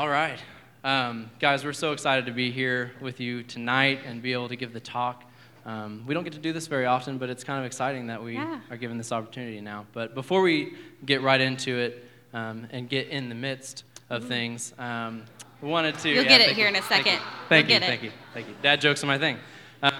All 0.00 0.08
right. 0.08 0.42
Um, 0.82 1.30
guys, 1.40 1.62
we're 1.62 1.74
so 1.74 1.92
excited 1.92 2.24
to 2.24 2.32
be 2.32 2.50
here 2.50 2.92
with 3.02 3.20
you 3.20 3.42
tonight 3.42 4.00
and 4.06 4.22
be 4.22 4.32
able 4.32 4.48
to 4.48 4.56
give 4.56 4.72
the 4.72 4.80
talk. 4.80 5.24
Um, 5.66 6.04
we 6.06 6.14
don't 6.14 6.24
get 6.24 6.32
to 6.32 6.38
do 6.38 6.54
this 6.54 6.68
very 6.68 6.86
often, 6.86 7.18
but 7.18 7.28
it's 7.28 7.44
kind 7.44 7.58
of 7.60 7.66
exciting 7.66 8.06
that 8.06 8.22
we 8.22 8.36
Yeah. 8.36 8.60
are 8.70 8.78
given 8.78 8.96
this 8.96 9.12
opportunity 9.12 9.60
now. 9.60 9.84
But 9.92 10.14
before 10.14 10.40
we 10.40 10.72
get 11.04 11.20
right 11.20 11.38
into 11.38 11.76
it 11.76 12.08
um, 12.32 12.66
and 12.70 12.88
get 12.88 13.08
in 13.08 13.28
the 13.28 13.34
midst 13.34 13.84
of 14.08 14.24
things, 14.24 14.72
um, 14.78 15.26
we 15.60 15.68
wanted 15.68 15.98
to. 15.98 16.08
You'll 16.08 16.22
yeah, 16.22 16.30
get 16.30 16.40
it 16.48 16.56
here 16.56 16.70
you, 16.70 16.74
in 16.74 16.82
a 16.82 16.86
second. 16.86 17.18
Thank 17.50 17.68
You'll 17.68 17.80
you, 17.80 17.86
thank 17.86 18.02
you, 18.02 18.12
thank 18.32 18.48
you. 18.48 18.54
Dad 18.62 18.80
jokes 18.80 19.04
are 19.04 19.06
my 19.06 19.18
thing. 19.18 19.36
Um, 19.82 19.92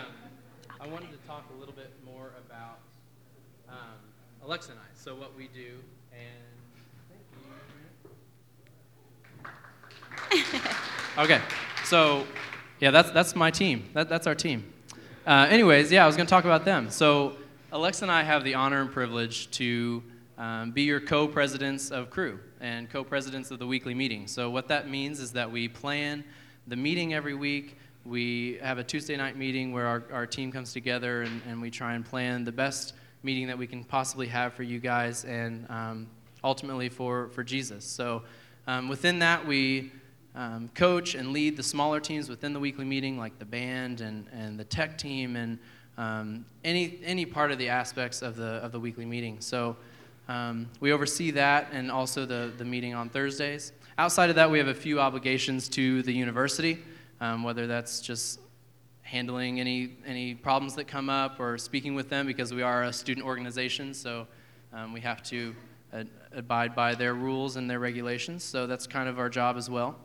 I 0.80 0.86
wanted 0.86 1.10
to 1.10 1.18
talk 1.28 1.44
a 1.54 1.60
little 1.60 1.74
bit 1.74 1.92
more 2.06 2.32
about 2.46 2.78
um, 3.68 3.76
Alexa 4.46 4.70
and 4.70 4.80
I. 4.80 4.84
So 4.94 5.14
what 5.14 5.36
we 5.36 5.48
do, 5.48 5.76
and 6.14 6.48
thank 7.10 7.20
you. 10.16 10.19
Okay, 11.18 11.40
so 11.84 12.24
yeah, 12.78 12.92
that's 12.92 13.10
that's 13.10 13.34
my 13.34 13.50
team. 13.50 13.90
That, 13.94 14.08
that's 14.08 14.26
our 14.28 14.34
team. 14.34 14.72
Uh, 15.26 15.48
anyways, 15.50 15.90
yeah, 15.90 16.04
I 16.04 16.06
was 16.06 16.16
going 16.16 16.26
to 16.26 16.30
talk 16.30 16.44
about 16.44 16.64
them. 16.64 16.88
So 16.88 17.36
Alexa 17.72 18.04
and 18.04 18.12
I 18.12 18.22
have 18.22 18.42
the 18.44 18.54
honor 18.54 18.80
and 18.80 18.90
privilege 18.90 19.50
to 19.52 20.02
um, 20.38 20.70
be 20.70 20.82
your 20.82 21.00
co-presidents 21.00 21.90
of 21.90 22.10
Cru 22.10 22.38
and 22.60 22.88
co-presidents 22.88 23.50
of 23.50 23.58
the 23.58 23.66
weekly 23.66 23.92
meeting. 23.92 24.26
So 24.26 24.50
what 24.50 24.68
that 24.68 24.88
means 24.88 25.20
is 25.20 25.32
that 25.32 25.50
we 25.50 25.68
plan 25.68 26.24
the 26.68 26.76
meeting 26.76 27.12
every 27.12 27.34
week. 27.34 27.76
We 28.06 28.58
have 28.62 28.78
a 28.78 28.84
Tuesday 28.84 29.16
night 29.16 29.36
meeting 29.36 29.72
where 29.72 29.86
our, 29.86 30.04
our 30.12 30.26
team 30.26 30.50
comes 30.50 30.72
together 30.72 31.22
and, 31.22 31.42
and 31.46 31.60
we 31.60 31.70
try 31.70 31.94
and 31.94 32.04
plan 32.04 32.44
the 32.44 32.52
best 32.52 32.94
meeting 33.22 33.46
that 33.48 33.58
we 33.58 33.66
can 33.66 33.84
possibly 33.84 34.28
have 34.28 34.54
for 34.54 34.62
you 34.62 34.78
guys 34.78 35.24
and 35.24 35.68
um, 35.68 36.06
ultimately 36.42 36.88
for, 36.88 37.28
for 37.30 37.44
Jesus. 37.44 37.84
So 37.84 38.22
um, 38.66 38.88
within 38.88 39.18
that, 39.18 39.46
we 39.46 39.92
um, 40.34 40.70
coach 40.74 41.14
and 41.14 41.32
lead 41.32 41.56
the 41.56 41.62
smaller 41.62 42.00
teams 42.00 42.28
within 42.28 42.52
the 42.52 42.60
weekly 42.60 42.84
meeting, 42.84 43.18
like 43.18 43.38
the 43.38 43.44
band 43.44 44.00
and, 44.00 44.26
and 44.32 44.58
the 44.58 44.64
tech 44.64 44.96
team 44.96 45.36
and 45.36 45.58
um, 45.98 46.44
any, 46.64 46.98
any 47.04 47.26
part 47.26 47.50
of 47.50 47.58
the 47.58 47.68
aspects 47.68 48.22
of 48.22 48.36
the, 48.36 48.44
of 48.44 48.72
the 48.72 48.80
weekly 48.80 49.04
meeting. 49.04 49.40
So 49.40 49.76
um, 50.28 50.68
we 50.80 50.92
oversee 50.92 51.30
that 51.32 51.68
and 51.72 51.90
also 51.90 52.24
the, 52.24 52.52
the 52.56 52.64
meeting 52.64 52.94
on 52.94 53.08
Thursdays. 53.08 53.72
Outside 53.98 54.30
of 54.30 54.36
that, 54.36 54.50
we 54.50 54.58
have 54.58 54.68
a 54.68 54.74
few 54.74 55.00
obligations 55.00 55.68
to 55.70 56.02
the 56.02 56.12
university, 56.12 56.78
um, 57.20 57.42
whether 57.42 57.66
that's 57.66 58.00
just 58.00 58.40
handling 59.02 59.58
any, 59.58 59.96
any 60.06 60.34
problems 60.34 60.76
that 60.76 60.86
come 60.86 61.10
up 61.10 61.40
or 61.40 61.58
speaking 61.58 61.96
with 61.96 62.08
them 62.08 62.26
because 62.26 62.54
we 62.54 62.62
are 62.62 62.84
a 62.84 62.92
student 62.92 63.26
organization, 63.26 63.92
so 63.92 64.26
um, 64.72 64.92
we 64.92 65.00
have 65.00 65.20
to 65.24 65.54
uh, 65.92 66.04
abide 66.32 66.76
by 66.76 66.94
their 66.94 67.14
rules 67.14 67.56
and 67.56 67.68
their 67.68 67.80
regulations. 67.80 68.44
So 68.44 68.68
that's 68.68 68.86
kind 68.86 69.08
of 69.08 69.18
our 69.18 69.28
job 69.28 69.56
as 69.56 69.68
well. 69.68 69.96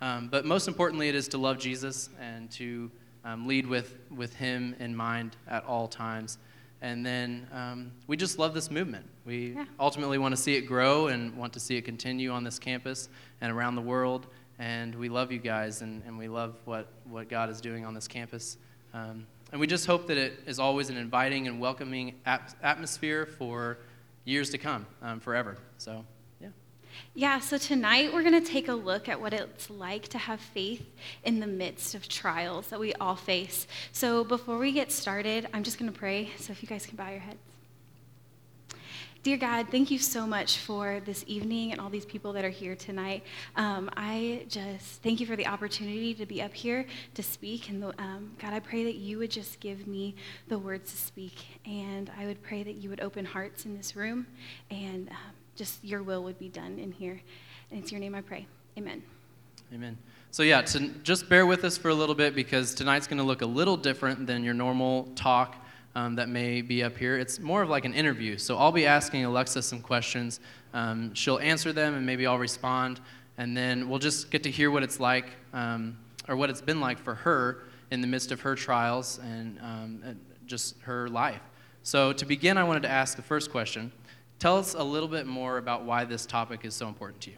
Um, 0.00 0.28
but 0.28 0.44
most 0.44 0.66
importantly, 0.68 1.08
it 1.08 1.14
is 1.14 1.28
to 1.28 1.38
love 1.38 1.58
Jesus 1.58 2.08
and 2.20 2.50
to 2.52 2.90
um, 3.24 3.46
lead 3.46 3.66
with, 3.66 3.96
with 4.14 4.34
Him 4.34 4.74
in 4.78 4.96
mind 4.96 5.36
at 5.48 5.64
all 5.64 5.86
times. 5.88 6.38
And 6.82 7.04
then 7.04 7.46
um, 7.52 7.92
we 8.06 8.16
just 8.16 8.38
love 8.38 8.54
this 8.54 8.70
movement. 8.70 9.04
We 9.26 9.52
Yeah. 9.52 9.66
ultimately 9.78 10.16
want 10.16 10.34
to 10.34 10.40
see 10.40 10.54
it 10.56 10.62
grow 10.62 11.08
and 11.08 11.36
want 11.36 11.52
to 11.52 11.60
see 11.60 11.76
it 11.76 11.82
continue 11.82 12.30
on 12.30 12.42
this 12.44 12.58
campus 12.58 13.10
and 13.42 13.52
around 13.52 13.74
the 13.74 13.82
world. 13.82 14.26
And 14.58 14.94
we 14.94 15.08
love 15.10 15.30
you 15.32 15.38
guys 15.38 15.82
and, 15.82 16.02
and 16.06 16.18
we 16.18 16.28
love 16.28 16.54
what, 16.64 16.86
what 17.04 17.28
God 17.28 17.50
is 17.50 17.60
doing 17.60 17.84
on 17.84 17.92
this 17.92 18.08
campus. 18.08 18.56
Um, 18.94 19.26
and 19.52 19.60
we 19.60 19.66
just 19.66 19.86
hope 19.86 20.06
that 20.06 20.16
it 20.16 20.40
is 20.46 20.58
always 20.58 20.88
an 20.88 20.96
inviting 20.96 21.46
and 21.48 21.60
welcoming 21.60 22.14
at- 22.24 22.54
atmosphere 22.62 23.26
for 23.26 23.78
years 24.24 24.48
to 24.50 24.58
come, 24.58 24.86
um, 25.02 25.20
forever. 25.20 25.58
So, 25.76 26.04
yeah. 27.14 27.40
So 27.40 27.58
tonight 27.58 28.12
we're 28.12 28.22
going 28.22 28.42
to 28.42 28.48
take 28.48 28.68
a 28.68 28.74
look 28.74 29.08
at 29.08 29.20
what 29.20 29.32
it's 29.32 29.70
like 29.70 30.08
to 30.08 30.18
have 30.18 30.40
faith 30.40 30.86
in 31.24 31.40
the 31.40 31.46
midst 31.46 31.94
of 31.94 32.08
trials 32.08 32.68
that 32.68 32.80
we 32.80 32.94
all 32.94 33.16
face. 33.16 33.66
So 33.92 34.24
before 34.24 34.58
we 34.58 34.72
get 34.72 34.92
started, 34.92 35.48
I'm 35.52 35.62
just 35.62 35.78
going 35.78 35.90
to 35.92 35.98
pray. 35.98 36.30
So 36.38 36.52
if 36.52 36.62
you 36.62 36.68
guys 36.68 36.86
can 36.86 36.96
bow 36.96 37.10
your 37.10 37.20
heads. 37.20 37.38
Dear 39.22 39.36
God, 39.36 39.66
thank 39.70 39.90
you 39.90 39.98
so 39.98 40.26
much 40.26 40.56
for 40.56 41.02
this 41.04 41.24
evening 41.26 41.72
and 41.72 41.80
all 41.80 41.90
these 41.90 42.06
people 42.06 42.32
that 42.32 42.42
are 42.42 42.48
here 42.48 42.74
tonight. 42.74 43.22
Um, 43.54 43.90
I 43.94 44.46
just 44.48 45.02
thank 45.02 45.20
you 45.20 45.26
for 45.26 45.36
the 45.36 45.46
opportunity 45.46 46.14
to 46.14 46.24
be 46.24 46.40
up 46.40 46.54
here 46.54 46.86
to 47.16 47.22
speak. 47.22 47.68
And 47.68 47.82
the, 47.82 47.88
um, 48.00 48.30
God, 48.40 48.54
I 48.54 48.60
pray 48.60 48.82
that 48.84 48.94
you 48.94 49.18
would 49.18 49.30
just 49.30 49.60
give 49.60 49.86
me 49.86 50.14
the 50.48 50.58
words 50.58 50.90
to 50.92 50.96
speak. 50.96 51.34
And 51.66 52.10
I 52.18 52.24
would 52.24 52.42
pray 52.42 52.62
that 52.62 52.76
you 52.76 52.88
would 52.88 53.02
open 53.02 53.26
hearts 53.26 53.66
in 53.66 53.76
this 53.76 53.94
room 53.94 54.26
and 54.70 55.10
um, 55.10 55.34
just 55.60 55.84
your 55.84 56.02
will 56.02 56.22
would 56.22 56.38
be 56.38 56.48
done 56.48 56.78
in 56.78 56.90
here. 56.90 57.20
And 57.70 57.78
it's 57.78 57.92
your 57.92 58.00
name 58.00 58.14
I 58.14 58.22
pray. 58.22 58.46
Amen. 58.78 59.02
Amen. 59.74 59.98
So, 60.30 60.42
yeah, 60.42 60.62
to, 60.62 60.88
just 61.02 61.28
bear 61.28 61.44
with 61.44 61.64
us 61.64 61.76
for 61.76 61.90
a 61.90 61.94
little 61.94 62.14
bit 62.14 62.34
because 62.34 62.74
tonight's 62.74 63.06
going 63.06 63.18
to 63.18 63.24
look 63.24 63.42
a 63.42 63.46
little 63.46 63.76
different 63.76 64.26
than 64.26 64.42
your 64.42 64.54
normal 64.54 65.10
talk 65.16 65.56
um, 65.94 66.16
that 66.16 66.30
may 66.30 66.62
be 66.62 66.82
up 66.82 66.96
here. 66.96 67.18
It's 67.18 67.38
more 67.40 67.60
of 67.60 67.68
like 67.68 67.84
an 67.84 67.92
interview. 67.92 68.38
So, 68.38 68.56
I'll 68.56 68.72
be 68.72 68.86
asking 68.86 69.26
Alexa 69.26 69.60
some 69.60 69.82
questions. 69.82 70.40
Um, 70.72 71.12
she'll 71.12 71.40
answer 71.40 71.74
them 71.74 71.92
and 71.94 72.06
maybe 72.06 72.26
I'll 72.26 72.38
respond. 72.38 72.98
And 73.36 73.54
then 73.54 73.86
we'll 73.90 73.98
just 73.98 74.30
get 74.30 74.42
to 74.44 74.50
hear 74.50 74.70
what 74.70 74.82
it's 74.82 74.98
like 74.98 75.26
um, 75.52 75.98
or 76.26 76.36
what 76.36 76.48
it's 76.48 76.62
been 76.62 76.80
like 76.80 76.98
for 76.98 77.16
her 77.16 77.64
in 77.90 78.00
the 78.00 78.06
midst 78.06 78.32
of 78.32 78.40
her 78.40 78.54
trials 78.54 79.20
and, 79.22 79.58
um, 79.58 80.00
and 80.06 80.20
just 80.46 80.80
her 80.80 81.06
life. 81.10 81.42
So, 81.82 82.14
to 82.14 82.24
begin, 82.24 82.56
I 82.56 82.64
wanted 82.64 82.84
to 82.84 82.90
ask 82.90 83.14
the 83.14 83.22
first 83.22 83.50
question 83.50 83.92
Tell 84.40 84.56
us 84.56 84.72
a 84.72 84.82
little 84.82 85.06
bit 85.06 85.26
more 85.26 85.58
about 85.58 85.84
why 85.84 86.06
this 86.06 86.24
topic 86.24 86.64
is 86.64 86.74
so 86.74 86.88
important 86.88 87.20
to 87.22 87.30
you. 87.30 87.36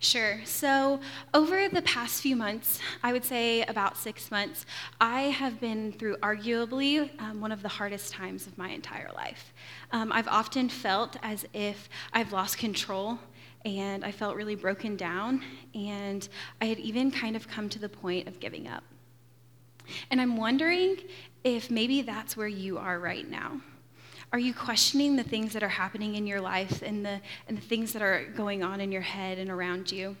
Sure. 0.00 0.38
So, 0.44 1.00
over 1.32 1.66
the 1.70 1.80
past 1.80 2.20
few 2.20 2.36
months, 2.36 2.78
I 3.02 3.14
would 3.14 3.24
say 3.24 3.62
about 3.62 3.96
six 3.96 4.30
months, 4.30 4.66
I 5.00 5.22
have 5.22 5.60
been 5.60 5.92
through 5.92 6.16
arguably 6.16 7.08
um, 7.22 7.40
one 7.40 7.52
of 7.52 7.62
the 7.62 7.70
hardest 7.70 8.12
times 8.12 8.46
of 8.46 8.58
my 8.58 8.68
entire 8.68 9.10
life. 9.14 9.54
Um, 9.92 10.12
I've 10.12 10.28
often 10.28 10.68
felt 10.68 11.16
as 11.22 11.46
if 11.54 11.88
I've 12.12 12.32
lost 12.32 12.58
control 12.58 13.18
and 13.64 14.04
I 14.04 14.12
felt 14.12 14.36
really 14.36 14.56
broken 14.56 14.94
down, 14.94 15.42
and 15.74 16.28
I 16.60 16.66
had 16.66 16.80
even 16.80 17.10
kind 17.10 17.34
of 17.34 17.48
come 17.48 17.70
to 17.70 17.78
the 17.78 17.88
point 17.88 18.28
of 18.28 18.40
giving 18.40 18.68
up. 18.68 18.82
And 20.10 20.20
I'm 20.20 20.36
wondering 20.36 20.96
if 21.44 21.70
maybe 21.70 22.02
that's 22.02 22.36
where 22.36 22.48
you 22.48 22.76
are 22.76 22.98
right 22.98 23.30
now. 23.30 23.60
Are 24.32 24.38
you 24.38 24.54
questioning 24.54 25.16
the 25.16 25.22
things 25.22 25.52
that 25.52 25.62
are 25.62 25.68
happening 25.68 26.14
in 26.14 26.26
your 26.26 26.40
life 26.40 26.80
and 26.80 27.04
the, 27.04 27.20
and 27.48 27.58
the 27.58 27.62
things 27.62 27.92
that 27.92 28.00
are 28.00 28.24
going 28.34 28.62
on 28.62 28.80
in 28.80 28.90
your 28.90 29.02
head 29.02 29.36
and 29.36 29.50
around 29.50 29.92
you? 29.92 30.16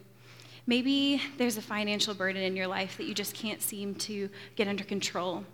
Maybe 0.66 1.22
there's 1.38 1.56
a 1.56 1.62
financial 1.62 2.12
burden 2.12 2.42
in 2.42 2.54
your 2.54 2.66
life 2.66 2.98
that 2.98 3.04
you 3.04 3.14
just 3.14 3.34
can't 3.34 3.62
seem 3.62 3.94
to 3.96 4.28
get 4.54 4.68
under 4.68 4.84
control. 4.84 5.44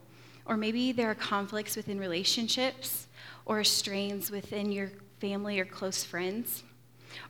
Or 0.44 0.56
maybe 0.56 0.90
there 0.90 1.08
are 1.08 1.14
conflicts 1.14 1.76
within 1.76 2.00
relationships 2.00 3.06
or 3.46 3.62
strains 3.62 4.28
within 4.28 4.72
your 4.72 4.90
family 5.20 5.60
or 5.60 5.64
close 5.64 6.02
friends. 6.02 6.64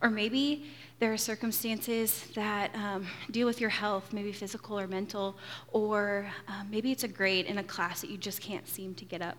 Or 0.00 0.09
maybe 0.09 0.71
there 0.99 1.12
are 1.12 1.19
circumstances 1.19 2.27
that 2.34 2.75
um, 2.75 3.06
deal 3.31 3.47
with 3.47 3.60
your 3.60 3.71
health, 3.71 4.15
maybe 4.15 4.33
physical 4.33 4.81
or 4.81 4.87
mental, 4.87 5.37
or 5.72 6.27
um, 6.49 6.69
maybe 6.71 6.91
it's 6.91 7.05
a 7.05 7.09
grade 7.09 7.45
in 7.45 7.59
a 7.59 7.65
class 7.65 8.00
that 8.00 8.09
you 8.09 8.16
just 8.16 8.41
can't 8.41 8.66
seem 8.66 8.95
to 8.95 9.05
get 9.05 9.21
up. 9.21 9.37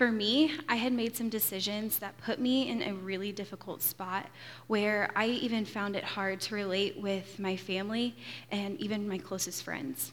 For 0.00 0.10
me, 0.10 0.54
I 0.66 0.76
had 0.76 0.94
made 0.94 1.14
some 1.14 1.28
decisions 1.28 1.98
that 1.98 2.16
put 2.16 2.40
me 2.40 2.70
in 2.70 2.80
a 2.80 2.94
really 2.94 3.32
difficult 3.32 3.82
spot 3.82 4.30
where 4.66 5.10
I 5.14 5.26
even 5.26 5.66
found 5.66 5.94
it 5.94 6.04
hard 6.04 6.40
to 6.40 6.54
relate 6.54 6.96
with 6.96 7.38
my 7.38 7.54
family 7.54 8.16
and 8.50 8.80
even 8.80 9.06
my 9.06 9.18
closest 9.18 9.62
friends. 9.62 10.12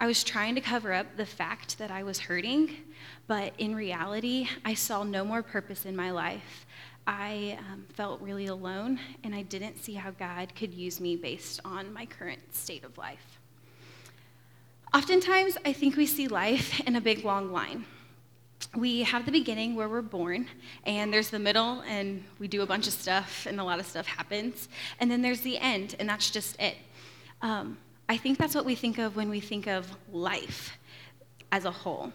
I 0.00 0.06
was 0.06 0.24
trying 0.24 0.54
to 0.54 0.62
cover 0.62 0.94
up 0.94 1.18
the 1.18 1.26
fact 1.26 1.76
that 1.76 1.90
I 1.90 2.04
was 2.04 2.18
hurting, 2.18 2.70
but 3.26 3.52
in 3.58 3.74
reality, 3.74 4.48
I 4.64 4.72
saw 4.72 5.02
no 5.02 5.26
more 5.26 5.42
purpose 5.42 5.84
in 5.84 5.94
my 5.94 6.10
life. 6.10 6.64
I 7.06 7.58
um, 7.70 7.84
felt 7.92 8.22
really 8.22 8.46
alone, 8.46 8.98
and 9.24 9.34
I 9.34 9.42
didn't 9.42 9.76
see 9.76 9.92
how 9.92 10.12
God 10.12 10.54
could 10.54 10.72
use 10.72 11.02
me 11.02 11.16
based 11.16 11.60
on 11.66 11.92
my 11.92 12.06
current 12.06 12.54
state 12.54 12.82
of 12.82 12.96
life. 12.96 13.40
Oftentimes, 14.94 15.58
I 15.66 15.74
think 15.74 15.98
we 15.98 16.06
see 16.06 16.28
life 16.28 16.80
in 16.86 16.96
a 16.96 17.00
big 17.02 17.26
long 17.26 17.52
line 17.52 17.84
we 18.76 19.02
have 19.02 19.24
the 19.24 19.32
beginning 19.32 19.74
where 19.74 19.88
we're 19.88 20.02
born, 20.02 20.46
and 20.84 21.12
there's 21.12 21.30
the 21.30 21.38
middle, 21.38 21.80
and 21.88 22.22
we 22.38 22.48
do 22.48 22.62
a 22.62 22.66
bunch 22.66 22.86
of 22.86 22.92
stuff, 22.92 23.46
and 23.46 23.60
a 23.60 23.64
lot 23.64 23.80
of 23.80 23.86
stuff 23.86 24.06
happens. 24.06 24.68
And 25.00 25.10
then 25.10 25.22
there's 25.22 25.40
the 25.40 25.58
end, 25.58 25.96
and 25.98 26.08
that's 26.08 26.30
just 26.30 26.60
it. 26.60 26.76
Um, 27.40 27.78
I 28.08 28.16
think 28.16 28.38
that's 28.38 28.54
what 28.54 28.64
we 28.64 28.74
think 28.74 28.98
of 28.98 29.16
when 29.16 29.30
we 29.30 29.40
think 29.40 29.66
of 29.66 29.86
life 30.12 30.78
as 31.50 31.64
a 31.64 31.70
whole. 31.70 32.12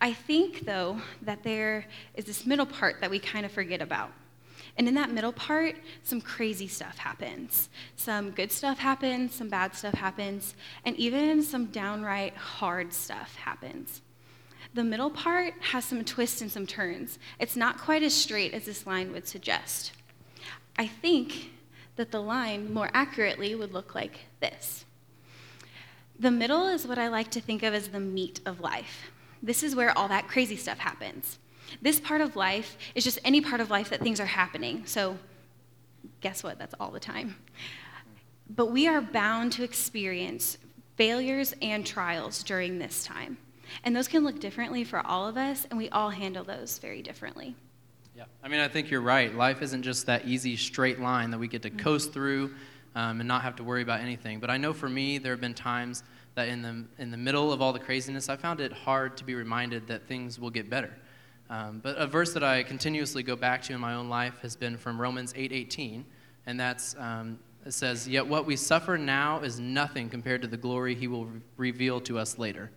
I 0.00 0.12
think, 0.12 0.64
though, 0.66 0.98
that 1.22 1.42
there 1.42 1.86
is 2.14 2.24
this 2.24 2.46
middle 2.46 2.66
part 2.66 3.00
that 3.00 3.10
we 3.10 3.18
kind 3.18 3.46
of 3.46 3.52
forget 3.52 3.80
about. 3.80 4.12
And 4.76 4.88
in 4.88 4.94
that 4.94 5.10
middle 5.10 5.32
part, 5.32 5.76
some 6.02 6.20
crazy 6.20 6.68
stuff 6.68 6.96
happens. 6.96 7.68
Some 7.96 8.30
good 8.30 8.50
stuff 8.50 8.78
happens, 8.78 9.34
some 9.34 9.48
bad 9.48 9.74
stuff 9.74 9.94
happens, 9.94 10.54
and 10.84 10.96
even 10.96 11.42
some 11.42 11.66
downright 11.66 12.36
hard 12.36 12.92
stuff 12.92 13.36
happens. 13.36 14.00
The 14.74 14.84
middle 14.84 15.10
part 15.10 15.54
has 15.60 15.84
some 15.84 16.04
twists 16.04 16.40
and 16.40 16.50
some 16.50 16.66
turns. 16.66 17.18
It's 17.38 17.56
not 17.56 17.78
quite 17.78 18.02
as 18.02 18.14
straight 18.14 18.54
as 18.54 18.64
this 18.64 18.86
line 18.86 19.12
would 19.12 19.28
suggest. 19.28 19.92
I 20.78 20.86
think 20.86 21.50
that 21.96 22.10
the 22.10 22.22
line 22.22 22.72
more 22.72 22.90
accurately 22.94 23.54
would 23.54 23.72
look 23.72 23.94
like 23.94 24.20
this. 24.40 24.86
The 26.18 26.30
middle 26.30 26.68
is 26.68 26.86
what 26.86 26.98
I 26.98 27.08
like 27.08 27.30
to 27.32 27.40
think 27.40 27.62
of 27.62 27.74
as 27.74 27.88
the 27.88 28.00
meat 28.00 28.40
of 28.46 28.60
life. 28.60 29.10
This 29.42 29.62
is 29.62 29.76
where 29.76 29.96
all 29.96 30.08
that 30.08 30.28
crazy 30.28 30.56
stuff 30.56 30.78
happens. 30.78 31.38
This 31.80 32.00
part 32.00 32.20
of 32.20 32.36
life 32.36 32.78
is 32.94 33.04
just 33.04 33.18
any 33.24 33.40
part 33.40 33.60
of 33.60 33.70
life 33.70 33.90
that 33.90 34.00
things 34.00 34.20
are 34.20 34.26
happening. 34.26 34.84
So, 34.86 35.18
guess 36.20 36.42
what? 36.42 36.58
That's 36.58 36.74
all 36.78 36.90
the 36.90 37.00
time. 37.00 37.36
But 38.48 38.66
we 38.66 38.86
are 38.86 39.00
bound 39.00 39.52
to 39.52 39.64
experience 39.64 40.58
failures 40.96 41.54
and 41.60 41.84
trials 41.84 42.42
during 42.42 42.78
this 42.78 43.04
time. 43.04 43.38
And 43.84 43.94
those 43.94 44.08
can 44.08 44.24
look 44.24 44.40
differently 44.40 44.84
for 44.84 45.06
all 45.06 45.26
of 45.26 45.36
us, 45.36 45.66
and 45.70 45.78
we 45.78 45.88
all 45.90 46.10
handle 46.10 46.44
those 46.44 46.78
very 46.78 47.02
differently. 47.02 47.54
Yeah, 48.16 48.24
I 48.42 48.48
mean, 48.48 48.60
I 48.60 48.68
think 48.68 48.90
you're 48.90 49.00
right. 49.00 49.34
Life 49.34 49.62
isn't 49.62 49.82
just 49.82 50.06
that 50.06 50.26
easy 50.26 50.56
straight 50.56 51.00
line 51.00 51.30
that 51.30 51.38
we 51.38 51.48
get 51.48 51.62
to 51.62 51.70
mm-hmm. 51.70 51.78
coast 51.78 52.12
through 52.12 52.54
um, 52.94 53.20
and 53.20 53.28
not 53.28 53.42
have 53.42 53.56
to 53.56 53.64
worry 53.64 53.82
about 53.82 54.00
anything. 54.00 54.38
But 54.38 54.50
I 54.50 54.58
know 54.58 54.72
for 54.72 54.88
me, 54.88 55.18
there 55.18 55.32
have 55.32 55.40
been 55.40 55.54
times 55.54 56.02
that 56.34 56.48
in 56.48 56.62
the, 56.62 56.84
in 56.98 57.10
the 57.10 57.16
middle 57.16 57.52
of 57.52 57.60
all 57.62 57.72
the 57.72 57.78
craziness, 57.78 58.28
I 58.28 58.36
found 58.36 58.60
it 58.60 58.72
hard 58.72 59.16
to 59.18 59.24
be 59.24 59.34
reminded 59.34 59.86
that 59.88 60.06
things 60.06 60.38
will 60.38 60.50
get 60.50 60.68
better. 60.68 60.92
Um, 61.50 61.80
but 61.82 61.96
a 61.98 62.06
verse 62.06 62.32
that 62.32 62.42
I 62.42 62.62
continuously 62.62 63.22
go 63.22 63.36
back 63.36 63.62
to 63.62 63.74
in 63.74 63.80
my 63.80 63.94
own 63.94 64.08
life 64.08 64.38
has 64.40 64.56
been 64.56 64.78
from 64.78 64.98
Romans 64.98 65.34
8:18, 65.34 66.02
and 66.46 66.58
that's 66.58 66.96
um, 66.98 67.38
it 67.66 67.72
says, 67.72 68.08
"Yet 68.08 68.26
what 68.26 68.46
we 68.46 68.56
suffer 68.56 68.96
now 68.96 69.40
is 69.40 69.60
nothing 69.60 70.08
compared 70.08 70.40
to 70.42 70.48
the 70.48 70.56
glory 70.56 70.94
He 70.94 71.08
will 71.08 71.26
re- 71.26 71.40
reveal 71.58 72.00
to 72.02 72.18
us 72.18 72.38
later." 72.38 72.70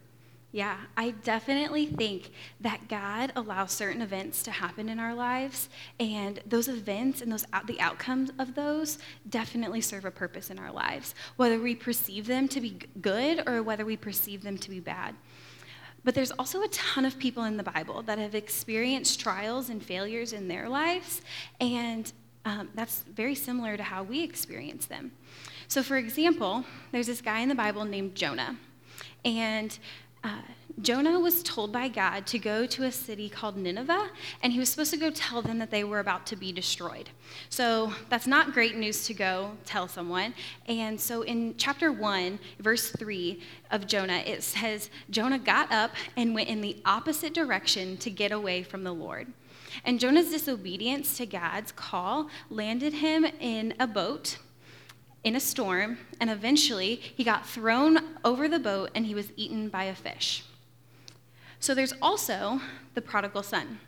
Yeah, 0.55 0.77
I 0.95 1.11
definitely 1.11 1.85
think 1.85 2.31
that 2.61 2.87
God 2.87 3.33
allows 3.35 3.73
certain 3.73 4.01
events 4.01 4.41
to 4.43 4.51
happen 4.51 4.87
in 4.87 4.99
our 4.99 5.13
lives, 5.13 5.67
and 5.99 6.39
those 6.45 6.69
events 6.69 7.21
and 7.21 7.29
those 7.29 7.43
the 7.65 7.77
outcomes 7.81 8.31
of 8.39 8.55
those 8.55 8.97
definitely 9.29 9.81
serve 9.81 10.05
a 10.05 10.11
purpose 10.11 10.49
in 10.49 10.57
our 10.57 10.71
lives, 10.71 11.13
whether 11.35 11.59
we 11.59 11.75
perceive 11.75 12.25
them 12.25 12.47
to 12.47 12.61
be 12.61 12.79
good 13.01 13.43
or 13.45 13.63
whether 13.63 13.83
we 13.83 13.97
perceive 13.97 14.43
them 14.43 14.57
to 14.59 14.69
be 14.69 14.79
bad. 14.79 15.13
But 16.05 16.15
there's 16.15 16.31
also 16.31 16.61
a 16.61 16.69
ton 16.69 17.03
of 17.03 17.19
people 17.19 17.43
in 17.43 17.57
the 17.57 17.63
Bible 17.63 18.01
that 18.03 18.17
have 18.17 18.33
experienced 18.33 19.19
trials 19.19 19.69
and 19.69 19.83
failures 19.83 20.31
in 20.31 20.47
their 20.47 20.69
lives, 20.69 21.21
and 21.59 22.09
um, 22.45 22.69
that's 22.75 23.03
very 23.13 23.35
similar 23.35 23.75
to 23.75 23.83
how 23.83 24.03
we 24.03 24.23
experience 24.23 24.85
them. 24.85 25.11
So, 25.67 25.83
for 25.83 25.97
example, 25.97 26.63
there's 26.93 27.07
this 27.07 27.19
guy 27.19 27.41
in 27.41 27.49
the 27.49 27.55
Bible 27.55 27.83
named 27.83 28.15
Jonah, 28.15 28.55
and 29.25 29.77
uh, 30.25 30.29
Jonah 30.81 31.19
was 31.19 31.43
told 31.43 31.71
by 31.71 31.87
God 31.87 32.25
to 32.27 32.39
go 32.39 32.65
to 32.65 32.83
a 32.83 32.91
city 32.91 33.29
called 33.29 33.55
Nineveh, 33.57 34.09
and 34.41 34.51
he 34.51 34.59
was 34.59 34.69
supposed 34.69 34.91
to 34.91 34.97
go 34.97 35.09
tell 35.09 35.41
them 35.41 35.59
that 35.59 35.71
they 35.71 35.83
were 35.83 35.99
about 35.99 36.25
to 36.27 36.35
be 36.35 36.51
destroyed. 36.51 37.09
So 37.49 37.93
that's 38.09 38.27
not 38.27 38.51
great 38.51 38.75
news 38.75 39.05
to 39.05 39.13
go 39.13 39.51
tell 39.65 39.87
someone. 39.87 40.33
And 40.67 40.99
so 40.99 41.21
in 41.21 41.55
chapter 41.57 41.91
1, 41.91 42.39
verse 42.59 42.91
3 42.91 43.39
of 43.71 43.87
Jonah, 43.87 44.23
it 44.25 44.43
says, 44.43 44.89
Jonah 45.09 45.39
got 45.39 45.71
up 45.71 45.91
and 46.17 46.33
went 46.33 46.49
in 46.49 46.59
the 46.59 46.81
opposite 46.85 47.33
direction 47.33 47.95
to 47.97 48.09
get 48.09 48.31
away 48.31 48.63
from 48.63 48.83
the 48.83 48.93
Lord. 48.93 49.27
And 49.85 49.99
Jonah's 49.99 50.31
disobedience 50.31 51.17
to 51.17 51.25
God's 51.25 51.71
call 51.71 52.29
landed 52.49 52.93
him 52.93 53.25
in 53.39 53.75
a 53.79 53.87
boat 53.87 54.39
in 55.25 55.35
a 55.35 55.39
storm, 55.39 55.97
and 56.21 56.29
eventually 56.29 56.95
he 56.95 57.23
got 57.23 57.49
thrown 57.49 57.99
over 58.23 58.47
the 58.47 58.59
boat 58.59 58.91
and 58.95 59.07
he 59.07 59.15
was 59.15 59.33
eaten 59.35 59.67
by 59.67 59.85
a 59.85 59.95
fish. 59.95 60.45
So 61.59 61.73
there's 61.73 61.95
also 61.99 62.61
the 62.93 63.01
prodigal 63.01 63.41
son. 63.41 63.79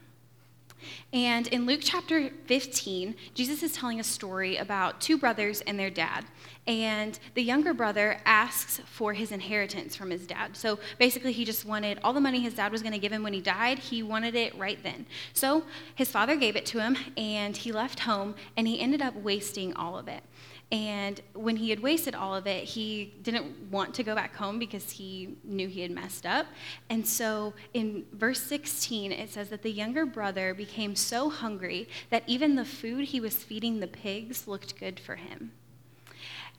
And 1.14 1.48
in 1.48 1.66
Luke 1.66 1.82
chapter 1.84 2.30
15, 2.46 3.16
Jesus 3.34 3.64
is 3.64 3.74
telling 3.74 4.00
a 4.00 4.04
story 4.04 4.58
about 4.58 5.00
two 5.00 5.18
brothers 5.18 5.62
and 5.62 5.78
their 5.78 5.90
dad. 5.90 6.26
And 6.66 7.18
the 7.34 7.44
younger 7.44 7.74
brother 7.74 8.20
asks 8.26 8.82
for 8.86 9.14
his 9.14 9.32
inheritance 9.32 9.96
from 9.96 10.10
his 10.10 10.28
dad. 10.28 10.58
So 10.58 10.80
basically, 11.00 11.32
he 11.32 11.46
just 11.46 11.66
wanted 11.66 12.00
all 12.04 12.14
the 12.14 12.22
money 12.22 12.42
his 12.42 12.56
dad 12.56 12.72
was 12.72 12.82
going 12.82 12.94
to 12.94 13.00
give 13.00 13.12
him 13.12 13.24
when 13.24 13.34
he 13.34 13.42
died, 13.42 13.80
he 13.80 14.04
wanted 14.04 14.36
it 14.36 14.56
right 14.58 14.82
then. 14.84 15.06
So 15.34 15.64
his 15.96 16.12
father 16.12 16.36
gave 16.36 16.56
it 16.56 16.66
to 16.68 16.80
him, 16.80 16.98
and 17.16 17.56
he 17.56 17.72
left 17.72 18.00
home, 18.00 18.36
and 18.58 18.68
he 18.68 18.80
ended 18.80 19.02
up 19.02 19.16
wasting 19.16 19.74
all 19.76 19.98
of 19.98 20.08
it. 20.08 20.24
And 20.72 21.22
when 21.34 21.56
he 21.56 21.70
had 21.70 21.80
wasted 21.80 22.14
all 22.14 22.36
of 22.36 22.46
it, 22.46 22.66
he 22.66 23.14
didn't 23.24 23.72
want 23.72 23.94
to 23.96 24.04
go 24.04 24.14
back 24.14 24.36
home 24.36 24.60
because 24.60 24.92
he 24.92 25.38
knew 25.46 25.70
he 25.70 25.82
had 25.82 25.92
messed 25.92 26.26
up. 26.26 26.48
And 26.90 27.08
so 27.08 27.54
in 27.74 28.06
verse 28.12 28.42
16, 28.42 29.14
it 29.14 29.30
says 29.30 29.50
that 29.50 29.62
the 29.62 29.72
younger 29.72 30.06
brother 30.06 30.54
became 30.54 30.96
so 30.96 31.30
hungry 31.30 31.88
that 32.10 32.24
even 32.28 32.56
the 32.56 32.66
food 32.66 33.06
he 33.06 33.22
was 33.22 33.36
feeding 33.36 33.80
the 33.80 33.88
pigs 33.88 34.46
looked 34.48 34.78
good 34.78 35.00
for 35.00 35.16
him. 35.16 35.54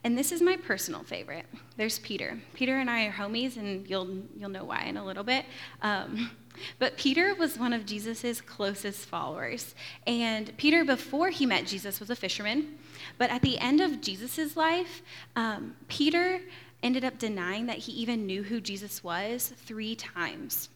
And 0.04 0.16
this 0.16 0.30
is 0.30 0.40
my 0.40 0.56
personal 0.56 1.02
favorite. 1.02 1.46
There's 1.76 1.98
Peter. 1.98 2.38
Peter 2.54 2.78
and 2.78 2.88
I 2.88 3.06
are 3.06 3.12
homies, 3.12 3.56
and 3.56 3.88
you'll, 3.88 4.08
you'll 4.38 4.48
know 4.48 4.64
why 4.64 4.84
in 4.84 4.96
a 4.96 5.04
little 5.04 5.24
bit. 5.24 5.44
Um, 5.82 6.30
but 6.78 6.96
Peter 6.96 7.34
was 7.34 7.58
one 7.58 7.72
of 7.72 7.84
Jesus' 7.84 8.40
closest 8.40 9.06
followers. 9.06 9.74
And 10.06 10.56
Peter, 10.56 10.84
before 10.84 11.30
he 11.30 11.46
met 11.46 11.66
Jesus, 11.66 11.98
was 11.98 12.10
a 12.10 12.16
fisherman. 12.16 12.78
But 13.18 13.30
at 13.30 13.42
the 13.42 13.58
end 13.58 13.80
of 13.80 14.00
Jesus' 14.00 14.56
life, 14.56 15.02
um, 15.34 15.74
Peter 15.88 16.40
ended 16.82 17.04
up 17.04 17.18
denying 17.18 17.66
that 17.66 17.78
he 17.78 17.92
even 17.92 18.24
knew 18.24 18.44
who 18.44 18.60
Jesus 18.60 19.02
was 19.02 19.52
three 19.64 19.96
times. 19.96 20.68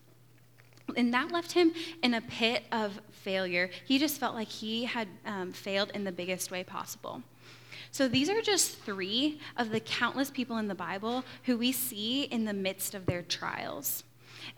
And 0.96 1.14
that 1.14 1.30
left 1.30 1.52
him 1.52 1.72
in 2.02 2.14
a 2.14 2.20
pit 2.20 2.64
of 2.72 3.00
failure. 3.10 3.70
He 3.86 3.98
just 3.98 4.18
felt 4.18 4.34
like 4.34 4.48
he 4.48 4.84
had 4.84 5.06
um, 5.24 5.52
failed 5.52 5.92
in 5.94 6.02
the 6.04 6.12
biggest 6.12 6.50
way 6.50 6.64
possible. 6.64 7.22
So 7.92 8.08
these 8.08 8.30
are 8.30 8.40
just 8.40 8.78
three 8.78 9.38
of 9.58 9.70
the 9.70 9.78
countless 9.78 10.30
people 10.30 10.56
in 10.56 10.66
the 10.66 10.74
Bible 10.74 11.24
who 11.44 11.58
we 11.58 11.72
see 11.72 12.22
in 12.24 12.46
the 12.46 12.54
midst 12.54 12.94
of 12.94 13.04
their 13.04 13.20
trials. 13.20 14.04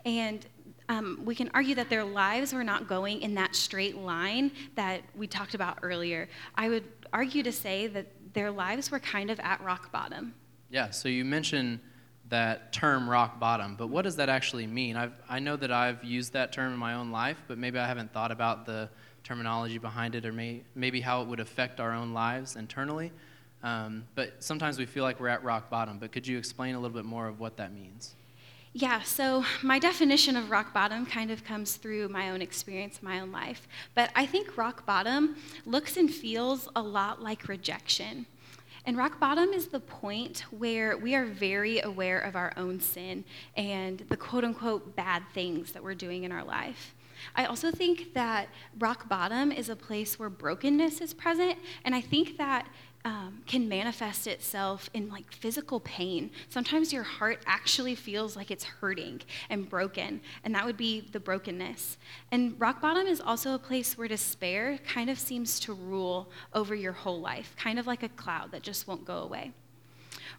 And 0.05 0.45
um, 0.87 1.21
we 1.25 1.35
can 1.35 1.51
argue 1.53 1.75
that 1.75 1.89
their 1.89 2.05
lives 2.05 2.53
were 2.53 2.63
not 2.63 2.87
going 2.87 3.21
in 3.21 3.35
that 3.35 3.53
straight 3.53 3.97
line 3.97 4.51
that 4.75 5.01
we 5.15 5.27
talked 5.27 5.53
about 5.53 5.79
earlier. 5.83 6.29
I 6.55 6.69
would 6.69 6.85
argue 7.11 7.43
to 7.43 7.51
say 7.51 7.87
that 7.87 8.07
their 8.33 8.51
lives 8.51 8.89
were 8.89 8.99
kind 8.99 9.29
of 9.29 9.39
at 9.41 9.61
rock 9.61 9.91
bottom. 9.91 10.33
Yeah, 10.69 10.91
so 10.91 11.09
you 11.09 11.25
mentioned 11.25 11.81
that 12.29 12.71
term 12.71 13.09
rock 13.09 13.37
bottom, 13.39 13.75
but 13.75 13.87
what 13.87 14.03
does 14.03 14.15
that 14.15 14.29
actually 14.29 14.65
mean? 14.65 14.95
I've, 14.95 15.19
I 15.29 15.39
know 15.39 15.57
that 15.57 15.71
I've 15.71 16.03
used 16.03 16.33
that 16.33 16.53
term 16.53 16.71
in 16.71 16.79
my 16.79 16.93
own 16.93 17.11
life, 17.11 17.37
but 17.47 17.57
maybe 17.57 17.79
I 17.79 17.87
haven't 17.87 18.13
thought 18.13 18.31
about 18.31 18.65
the 18.65 18.89
terminology 19.25 19.77
behind 19.77 20.15
it 20.15 20.25
or 20.25 20.31
may, 20.31 20.61
maybe 20.75 21.01
how 21.01 21.21
it 21.21 21.27
would 21.27 21.41
affect 21.41 21.81
our 21.81 21.91
own 21.91 22.13
lives 22.13 22.55
internally. 22.55 23.11
Um, 23.63 24.05
but 24.13 24.43
sometimes 24.43 24.77
we 24.77 24.85
feel 24.85 25.03
like 25.03 25.19
we're 25.19 25.27
at 25.27 25.43
rock 25.43 25.69
bottom, 25.69 25.97
but 25.97 26.11
could 26.11 26.25
you 26.25 26.37
explain 26.37 26.75
a 26.75 26.79
little 26.79 26.95
bit 26.95 27.05
more 27.05 27.27
of 27.27 27.39
what 27.39 27.57
that 27.57 27.73
means? 27.73 28.13
Yeah, 28.73 29.01
so 29.01 29.43
my 29.63 29.79
definition 29.79 30.35
of 30.35 30.51
rock 30.51 30.73
bottom 30.73 31.05
kind 31.05 31.31
of 31.31 31.43
comes 31.43 31.77
through 31.77 32.09
my 32.09 32.29
own 32.29 32.41
experience, 32.41 33.01
my 33.01 33.21
own 33.21 33.31
life. 33.31 33.67
But 33.95 34.11
I 34.15 34.25
think 34.25 34.57
rock 34.57 34.85
bottom 34.85 35.37
looks 35.65 35.97
and 35.97 36.13
feels 36.13 36.67
a 36.75 36.81
lot 36.81 37.23
like 37.23 37.47
rejection. 37.47 38.25
And 38.87 38.97
rock 38.97 39.19
bottom 39.19 39.49
is 39.49 39.67
the 39.67 39.79
point 39.79 40.45
where 40.51 40.95
we 40.95 41.15
are 41.15 41.25
very 41.25 41.81
aware 41.81 42.19
of 42.19 42.35
our 42.35 42.53
own 42.55 42.79
sin 42.79 43.25
and 43.57 43.99
the 44.09 44.17
quote 44.17 44.43
unquote 44.43 44.95
bad 44.95 45.23
things 45.33 45.71
that 45.71 45.83
we're 45.83 45.95
doing 45.95 46.23
in 46.23 46.31
our 46.31 46.43
life. 46.43 46.93
I 47.35 47.45
also 47.45 47.71
think 47.71 48.13
that 48.13 48.49
rock 48.77 49.09
bottom 49.09 49.51
is 49.51 49.69
a 49.69 49.75
place 49.75 50.19
where 50.19 50.29
brokenness 50.29 51.01
is 51.01 51.15
present, 51.15 51.57
and 51.83 51.95
I 51.95 52.01
think 52.01 52.37
that 52.37 52.67
um, 53.05 53.43
can 53.45 53.69
manifest 53.69 54.25
itself 54.25 54.89
in 54.95 55.09
like 55.09 55.31
physical 55.31 55.79
pain. 55.81 56.31
Sometimes 56.49 56.91
your 56.91 57.03
heart 57.03 57.39
actually 57.45 57.93
feels 57.93 58.35
like 58.35 58.49
it's 58.49 58.63
hurting 58.63 59.21
and 59.51 59.69
broken, 59.69 60.19
and 60.43 60.55
that 60.55 60.65
would 60.65 60.75
be 60.75 61.07
the 61.11 61.19
brokenness. 61.19 61.97
And 62.31 62.59
rock 62.59 62.81
bottom 62.81 63.05
is 63.05 63.21
also 63.21 63.53
a 63.53 63.59
place 63.59 63.95
where 63.95 64.07
despair 64.07 64.79
kind 64.87 65.11
of 65.11 65.19
seems 65.19 65.59
to 65.61 65.73
rule 65.73 66.31
over 66.53 66.73
your 66.73 66.93
whole 66.93 67.21
life, 67.21 67.55
kind 67.57 67.77
of 67.77 67.85
like 67.85 68.01
a 68.01 68.09
cloud 68.09 68.51
that 68.51 68.63
just 68.63 68.87
won't 68.87 69.05
go 69.05 69.19
away. 69.19 69.51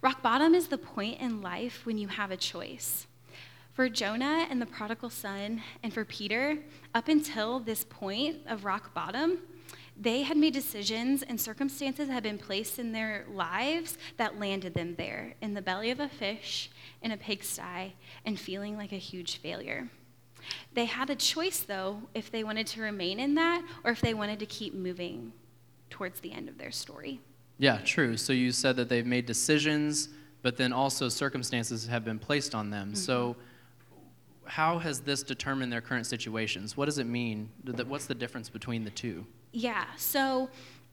Rock 0.03 0.21
bottom 0.21 0.53
is 0.53 0.67
the 0.67 0.77
point 0.77 1.21
in 1.21 1.41
life 1.41 1.87
when 1.87 1.99
you 1.99 2.09
have 2.09 2.33
a 2.33 2.37
choice. 2.37 3.07
For 3.75 3.89
Jonah 3.89 4.47
and 4.51 4.61
the 4.61 4.67
prodigal 4.67 5.11
son, 5.11 5.63
and 5.83 5.93
for 5.93 6.05
Peter, 6.05 6.59
up 6.95 7.09
until 7.09 7.61
this 7.61 7.85
point 7.85 8.39
of 8.49 8.65
rock 8.65 8.93
bottom, 8.93 9.39
they 9.99 10.23
had 10.23 10.37
made 10.37 10.53
decisions 10.53 11.23
and 11.23 11.41
circumstances 11.41 12.09
had 12.09 12.23
been 12.23 12.39
placed 12.39 12.79
in 12.79 12.93
their 12.93 13.25
lives 13.33 13.97
that 14.19 14.39
landed 14.39 14.75
them 14.75 14.95
there 14.97 15.35
in 15.41 15.55
the 15.55 15.63
belly 15.63 15.91
of 15.91 16.01
a 16.01 16.09
fish, 16.09 16.71
in 17.03 17.13
a 17.13 17.17
pigsty, 17.17 17.95
and 18.25 18.39
feeling 18.39 18.77
like 18.77 18.93
a 18.93 18.97
huge 18.97 19.39
failure. 19.39 19.89
They 20.75 20.85
had 20.85 21.11
a 21.11 21.17
choice, 21.17 21.61
though, 21.61 22.03
if 22.15 22.31
they 22.31 22.45
wanted 22.45 22.67
to 22.69 22.83
remain 22.83 23.19
in 23.19 23.35
that 23.37 23.65
or 23.85 23.91
if 23.91 24.01
they 24.01 24.15
wanted 24.15 24.39
to 24.41 24.47
keep 24.47 24.75
moving 24.75 25.33
towards 25.91 26.21
the 26.21 26.33
end 26.33 26.49
of 26.49 26.59
their 26.59 26.71
story. 26.71 27.21
Yeah, 27.59 27.79
true. 27.79 28.17
So 28.17 28.33
you 28.33 28.53
said 28.53 28.77
that 28.77 28.89
they've 28.89 29.07
made 29.07 29.25
decisions, 29.25 30.11
but 30.43 30.57
then 30.57 30.73
also 30.73 31.09
circumstances 31.09 31.87
have 31.87 32.05
been 32.05 32.19
placed 32.19 32.55
on 32.55 32.71
them. 32.71 32.89
Mm-hmm. 32.89 32.97
So 32.97 33.37
how 34.45 34.79
has 34.79 35.01
this 35.01 35.23
determined 35.23 35.73
their 35.73 35.81
current 35.81 36.07
situations? 36.07 36.77
What 36.77 36.85
does 36.85 36.99
it 36.99 37.07
mean? 37.07 37.49
What's 37.87 38.07
the 38.07 38.15
difference 38.15 38.51
between 38.51 38.85
the 38.85 38.91
two? 38.91 39.27
Yeah, 39.59 39.87
so 39.97 40.51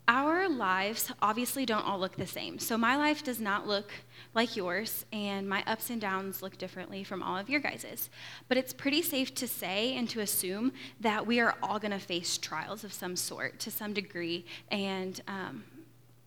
Our 0.07 0.49
lives 0.49 1.11
obviously 1.21 1.65
don't 1.65 1.85
all 1.85 1.97
look 1.97 2.17
the 2.17 2.27
same. 2.27 2.59
So, 2.59 2.77
my 2.77 2.97
life 2.97 3.23
does 3.23 3.39
not 3.39 3.67
look 3.67 3.91
like 4.33 4.57
yours, 4.57 5.05
and 5.13 5.47
my 5.47 5.63
ups 5.65 5.89
and 5.89 6.01
downs 6.01 6.41
look 6.41 6.57
differently 6.57 7.05
from 7.05 7.23
all 7.23 7.37
of 7.37 7.49
your 7.49 7.61
guys's. 7.61 8.09
But 8.49 8.57
it's 8.57 8.73
pretty 8.73 9.01
safe 9.01 9.33
to 9.35 9.47
say 9.47 9.95
and 9.95 10.09
to 10.09 10.19
assume 10.19 10.73
that 10.99 11.25
we 11.25 11.39
are 11.39 11.55
all 11.63 11.79
going 11.79 11.91
to 11.91 11.99
face 11.99 12.37
trials 12.37 12.83
of 12.83 12.91
some 12.91 13.15
sort 13.15 13.59
to 13.59 13.71
some 13.71 13.93
degree, 13.93 14.45
and 14.69 15.21
um, 15.27 15.63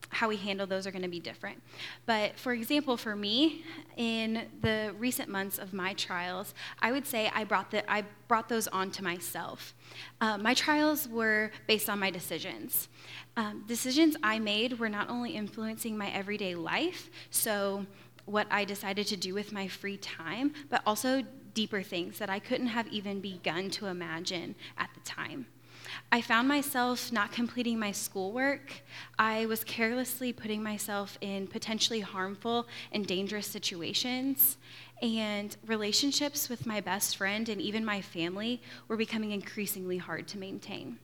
how 0.09 0.29
we 0.29 0.37
handle 0.37 0.65
those 0.65 0.87
are 0.87 0.91
going 0.91 1.01
to 1.03 1.07
be 1.07 1.19
different. 1.19 1.61
But 2.05 2.37
for 2.39 2.53
example, 2.53 2.97
for 2.97 3.15
me, 3.15 3.63
in 3.95 4.47
the 4.61 4.93
recent 4.97 5.29
months 5.29 5.57
of 5.57 5.73
my 5.73 5.93
trials, 5.93 6.53
I 6.81 6.91
would 6.91 7.05
say 7.05 7.31
I 7.33 7.43
brought, 7.43 7.71
the, 7.71 7.89
I 7.91 8.03
brought 8.27 8.49
those 8.49 8.67
onto 8.67 9.03
myself. 9.03 9.73
Uh, 10.21 10.37
my 10.37 10.53
trials 10.53 11.07
were 11.07 11.51
based 11.67 11.89
on 11.89 11.99
my 11.99 12.09
decisions. 12.09 12.89
Um, 13.35 13.63
decisions 13.67 14.15
I 14.23 14.39
made 14.39 14.79
were 14.79 14.89
not 14.89 15.09
only 15.09 15.31
influencing 15.31 15.97
my 15.97 16.09
everyday 16.09 16.55
life, 16.55 17.09
so 17.29 17.85
what 18.25 18.47
I 18.51 18.65
decided 18.65 19.07
to 19.07 19.17
do 19.17 19.33
with 19.33 19.51
my 19.53 19.67
free 19.67 19.97
time, 19.97 20.53
but 20.69 20.81
also 20.85 21.23
deeper 21.53 21.81
things 21.81 22.19
that 22.19 22.29
I 22.29 22.39
couldn't 22.39 22.67
have 22.67 22.87
even 22.89 23.19
begun 23.19 23.69
to 23.71 23.87
imagine 23.87 24.55
at 24.77 24.89
the 24.93 24.99
time. 24.99 25.47
I 26.09 26.21
found 26.21 26.47
myself 26.47 27.11
not 27.11 27.33
completing 27.33 27.77
my 27.77 27.91
schoolwork. 27.91 28.81
I 29.19 29.45
was 29.45 29.65
carelessly 29.65 30.31
putting 30.31 30.63
myself 30.63 31.17
in 31.19 31.47
potentially 31.47 31.99
harmful 31.99 32.65
and 32.93 33.05
dangerous 33.05 33.45
situations. 33.45 34.57
And 35.01 35.55
relationships 35.65 36.47
with 36.47 36.65
my 36.65 36.79
best 36.79 37.17
friend 37.17 37.49
and 37.49 37.61
even 37.61 37.83
my 37.83 37.99
family 37.99 38.61
were 38.87 38.95
becoming 38.95 39.31
increasingly 39.31 39.97
hard 39.97 40.29
to 40.29 40.37
maintain. 40.37 40.97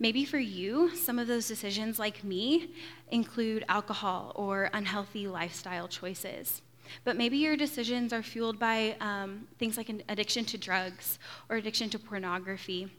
Maybe 0.00 0.24
for 0.24 0.38
you, 0.38 0.94
some 0.96 1.20
of 1.20 1.28
those 1.28 1.46
decisions, 1.46 2.00
like 2.00 2.24
me, 2.24 2.70
include 3.12 3.64
alcohol 3.68 4.32
or 4.34 4.68
unhealthy 4.72 5.28
lifestyle 5.28 5.86
choices. 5.86 6.60
But 7.04 7.16
maybe 7.16 7.36
your 7.36 7.56
decisions 7.56 8.12
are 8.12 8.22
fueled 8.22 8.58
by 8.58 8.96
um, 9.00 9.46
things 9.58 9.76
like 9.76 9.90
an 9.90 10.02
addiction 10.08 10.44
to 10.46 10.58
drugs 10.58 11.18
or 11.48 11.56
addiction 11.56 11.88
to 11.90 11.98
pornography 11.98 12.90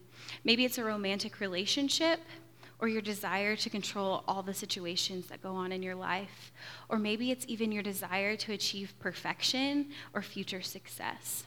Maybe 0.43 0.65
it's 0.65 0.77
a 0.77 0.83
romantic 0.83 1.39
relationship 1.39 2.19
or 2.79 2.87
your 2.87 3.01
desire 3.01 3.55
to 3.57 3.69
control 3.69 4.23
all 4.27 4.41
the 4.41 4.53
situations 4.53 5.27
that 5.27 5.43
go 5.43 5.51
on 5.51 5.71
in 5.71 5.83
your 5.83 5.95
life. 5.95 6.51
Or 6.87 6.97
maybe 6.97 7.29
it's 7.31 7.45
even 7.47 7.71
your 7.71 7.83
desire 7.83 8.35
to 8.37 8.53
achieve 8.53 8.93
perfection 8.99 9.87
or 10.13 10.21
future 10.21 10.61
success. 10.61 11.43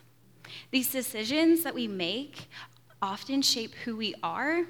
These 0.71 0.93
decisions 0.93 1.63
that 1.65 1.75
we 1.75 1.89
make 1.89 2.49
often 3.01 3.41
shape 3.41 3.75
who 3.85 3.97
we 3.97 4.15
are, 4.23 4.65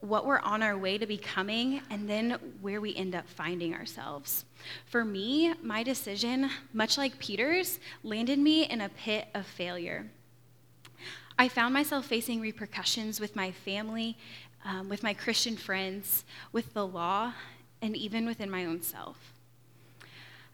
what 0.00 0.26
we're 0.26 0.40
on 0.40 0.62
our 0.62 0.76
way 0.76 0.98
to 0.98 1.06
becoming, 1.06 1.80
and 1.90 2.08
then 2.08 2.32
where 2.60 2.80
we 2.80 2.94
end 2.94 3.14
up 3.14 3.26
finding 3.26 3.74
ourselves. 3.74 4.44
For 4.84 5.04
me, 5.04 5.54
my 5.62 5.82
decision, 5.82 6.50
much 6.74 6.98
like 6.98 7.18
Peter's, 7.18 7.80
landed 8.02 8.38
me 8.38 8.64
in 8.64 8.82
a 8.82 8.90
pit 8.90 9.28
of 9.34 9.46
failure. 9.46 10.10
I 11.38 11.48
found 11.48 11.74
myself 11.74 12.06
facing 12.06 12.40
repercussions 12.40 13.20
with 13.20 13.36
my 13.36 13.50
family, 13.50 14.16
um, 14.64 14.88
with 14.88 15.02
my 15.02 15.12
Christian 15.12 15.56
friends, 15.56 16.24
with 16.50 16.72
the 16.72 16.86
law, 16.86 17.34
and 17.82 17.94
even 17.94 18.24
within 18.24 18.50
my 18.50 18.64
own 18.64 18.80
self. 18.80 19.34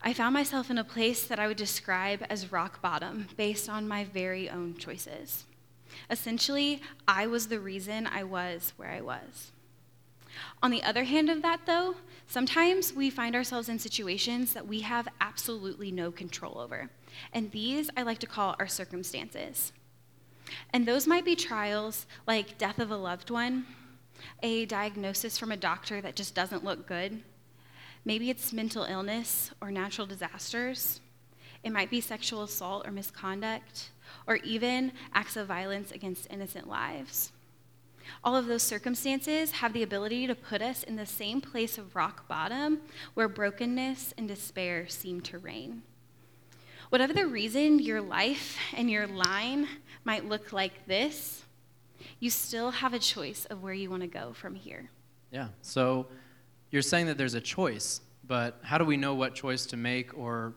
I 0.03 0.13
found 0.13 0.35
myself 0.35 0.71
in 0.71 0.79
a 0.79 0.85
place 0.85 1.25
that 1.29 1.39
I 1.39 1.47
would 1.47 1.57
describe 1.57 2.27
as 2.29 2.51
rock 2.51 2.83
bottom 2.83 3.29
based 3.37 3.69
on 3.69 3.87
my 3.87 4.03
very 4.03 4.51
own 4.51 4.77
choices. 4.77 5.45
Essentially, 6.11 6.83
I 7.07 7.29
was 7.29 7.47
the 7.47 7.61
reason 7.61 8.09
I 8.09 8.25
was 8.25 8.73
where 8.77 8.91
I 8.91 9.01
was. 9.01 9.53
On 10.63 10.73
the 10.73 10.83
other 10.83 11.05
hand 11.05 11.31
of 11.31 11.43
that, 11.43 11.61
though, 11.67 11.95
sometimes 12.27 12.93
we 12.93 13.09
find 13.11 13.37
ourselves 13.37 13.69
in 13.69 13.79
situations 13.79 14.53
that 14.55 14.67
we 14.67 14.81
have 14.81 15.07
absolutely 15.21 15.93
no 15.93 16.11
control 16.11 16.59
over. 16.59 16.91
And 17.33 17.53
these 17.53 17.89
I 17.97 18.03
like 18.03 18.19
to 18.21 18.27
call 18.27 18.57
our 18.59 18.67
circumstances. 18.67 19.73
And 20.73 20.87
those 20.87 21.07
might 21.07 21.25
be 21.25 21.37
trials 21.37 22.07
like 22.27 22.59
death 22.59 22.79
of 22.79 22.91
a 22.91 22.97
loved 22.97 23.31
one, 23.31 23.67
a 24.43 24.67
diagnosis 24.67 25.39
from 25.39 25.53
a 25.53 25.57
doctor 25.57 26.01
that 26.01 26.17
just 26.17 26.35
doesn't 26.35 26.65
look 26.65 26.87
good. 26.87 27.23
Maybe 28.05 28.31
it's 28.31 28.53
mental 28.53 28.85
illness 28.85 29.51
or 29.61 29.71
natural 29.71 30.07
disasters. 30.07 31.01
It 31.63 31.73
might 31.73 31.91
be 31.91 32.01
sexual 32.01 32.43
assault 32.43 32.87
or 32.87 32.91
misconduct, 32.91 33.91
or 34.27 34.37
even 34.37 34.93
acts 35.15 35.37
of 35.37 35.47
violence 35.47 35.93
against 35.93 36.31
innocent 36.31 36.69
lives. 36.69 37.33
All 38.25 38.37
of 38.37 38.47
those 38.47 38.63
circumstances 38.63 39.53
have 39.53 39.73
the 39.73 39.85
ability 39.85 40.27
to 40.27 40.35
put 40.35 40.61
us 40.61 40.83
in 40.83 40.97
the 40.97 41.07
same 41.07 41.41
place 41.41 41.79
of 41.79 41.95
rock 41.95 42.27
bottom 42.29 42.81
where 43.15 43.29
brokenness 43.29 44.13
and 44.19 44.27
despair 44.27 44.89
seem 44.89 45.21
to 45.23 45.39
reign. 45.39 45.83
Whatever 46.93 47.15
the 47.15 47.27
reason 47.27 47.79
your 47.79 48.03
life 48.03 48.59
and 48.77 48.91
your 48.91 49.07
line 49.07 49.67
might 50.05 50.29
look 50.29 50.53
like 50.53 50.87
this, 50.87 51.43
you 52.21 52.29
still 52.29 52.71
have 52.71 52.93
a 52.93 52.99
choice 52.99 53.47
of 53.47 53.63
where 53.63 53.73
you 53.73 53.89
want 53.89 54.03
to 54.03 54.07
go 54.07 54.35
from 54.35 54.55
here. 54.55 54.91
Yeah. 55.31 55.49
So 55.63 56.09
you're 56.71 56.83
saying 56.83 57.07
that 57.07 57.17
there's 57.17 57.33
a 57.33 57.41
choice, 57.41 58.03
but 58.27 58.61
how 58.63 58.77
do 58.77 58.85
we 58.85 58.99
know 58.99 59.15
what 59.15 59.35
choice 59.35 59.65
to 59.67 59.77
make 59.79 60.15
or 60.19 60.53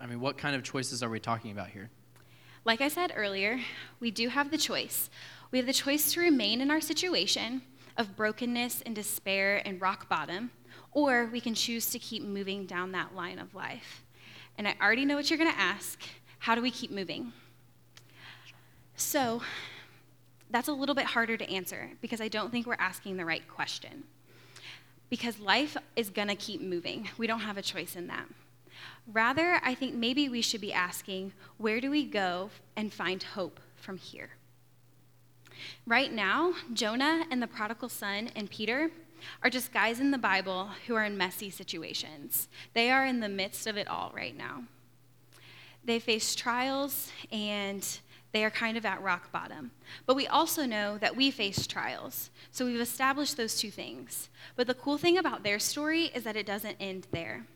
I 0.00 0.06
mean 0.06 0.18
what 0.18 0.38
kind 0.38 0.56
of 0.56 0.62
choices 0.62 1.02
are 1.02 1.10
we 1.10 1.20
talking 1.20 1.50
about 1.50 1.68
here? 1.68 1.90
Like 2.64 2.80
I 2.80 2.88
said 2.88 3.12
earlier, 3.14 3.60
we 4.00 4.10
do 4.10 4.30
have 4.30 4.50
the 4.50 4.56
choice. 4.56 5.10
We 5.50 5.58
have 5.58 5.66
the 5.66 5.74
choice 5.74 6.10
to 6.14 6.20
remain 6.20 6.62
in 6.62 6.70
our 6.70 6.80
situation 6.80 7.60
of 7.98 8.16
brokenness 8.16 8.80
and 8.86 8.94
despair 8.94 9.60
and 9.66 9.78
rock 9.78 10.08
bottom, 10.08 10.52
or 10.92 11.28
we 11.30 11.42
can 11.42 11.54
choose 11.54 11.90
to 11.90 11.98
keep 11.98 12.22
moving 12.22 12.64
down 12.64 12.92
that 12.92 13.14
line 13.14 13.38
of 13.38 13.54
life. 13.54 14.05
And 14.58 14.66
I 14.66 14.74
already 14.80 15.04
know 15.04 15.16
what 15.16 15.30
you're 15.30 15.38
going 15.38 15.52
to 15.52 15.58
ask. 15.58 16.00
How 16.38 16.54
do 16.54 16.62
we 16.62 16.70
keep 16.70 16.90
moving? 16.90 17.32
So 18.96 19.42
that's 20.50 20.68
a 20.68 20.72
little 20.72 20.94
bit 20.94 21.06
harder 21.06 21.36
to 21.36 21.50
answer 21.50 21.90
because 22.00 22.20
I 22.20 22.28
don't 22.28 22.50
think 22.50 22.66
we're 22.66 22.76
asking 22.78 23.16
the 23.16 23.24
right 23.24 23.46
question. 23.48 24.04
Because 25.10 25.38
life 25.38 25.76
is 25.94 26.10
going 26.10 26.28
to 26.28 26.36
keep 26.36 26.60
moving. 26.60 27.08
We 27.18 27.26
don't 27.26 27.40
have 27.40 27.56
a 27.56 27.62
choice 27.62 27.94
in 27.96 28.06
that. 28.08 28.26
Rather, 29.12 29.60
I 29.62 29.74
think 29.74 29.94
maybe 29.94 30.28
we 30.28 30.42
should 30.42 30.60
be 30.60 30.72
asking 30.72 31.32
where 31.58 31.80
do 31.80 31.90
we 31.90 32.04
go 32.04 32.50
and 32.74 32.92
find 32.92 33.22
hope 33.22 33.60
from 33.76 33.98
here? 33.98 34.30
Right 35.86 36.12
now, 36.12 36.54
Jonah 36.72 37.24
and 37.30 37.40
the 37.40 37.46
prodigal 37.46 37.88
son 37.88 38.30
and 38.34 38.50
Peter 38.50 38.90
are 39.42 39.50
just 39.50 39.72
guys 39.72 40.00
in 40.00 40.10
the 40.10 40.18
Bible 40.18 40.70
who 40.86 40.94
are 40.94 41.04
in 41.04 41.16
messy 41.16 41.50
situations. 41.50 42.48
They 42.74 42.90
are 42.90 43.06
in 43.06 43.20
the 43.20 43.28
midst 43.28 43.66
of 43.66 43.76
it 43.76 43.88
all 43.88 44.12
right 44.14 44.36
now. 44.36 44.64
They 45.84 45.98
face 45.98 46.34
trials 46.34 47.10
and 47.30 47.86
they 48.32 48.44
are 48.44 48.50
kind 48.50 48.76
of 48.76 48.84
at 48.84 49.02
rock 49.02 49.32
bottom. 49.32 49.70
But 50.04 50.16
we 50.16 50.26
also 50.26 50.66
know 50.66 50.98
that 50.98 51.16
we 51.16 51.30
face 51.30 51.66
trials. 51.66 52.30
So 52.50 52.66
we've 52.66 52.80
established 52.80 53.36
those 53.36 53.56
two 53.56 53.70
things. 53.70 54.28
But 54.56 54.66
the 54.66 54.74
cool 54.74 54.98
thing 54.98 55.16
about 55.16 55.42
their 55.42 55.58
story 55.58 56.10
is 56.14 56.24
that 56.24 56.36
it 56.36 56.44
doesn't 56.44 56.76
end 56.78 57.06
there. 57.12 57.46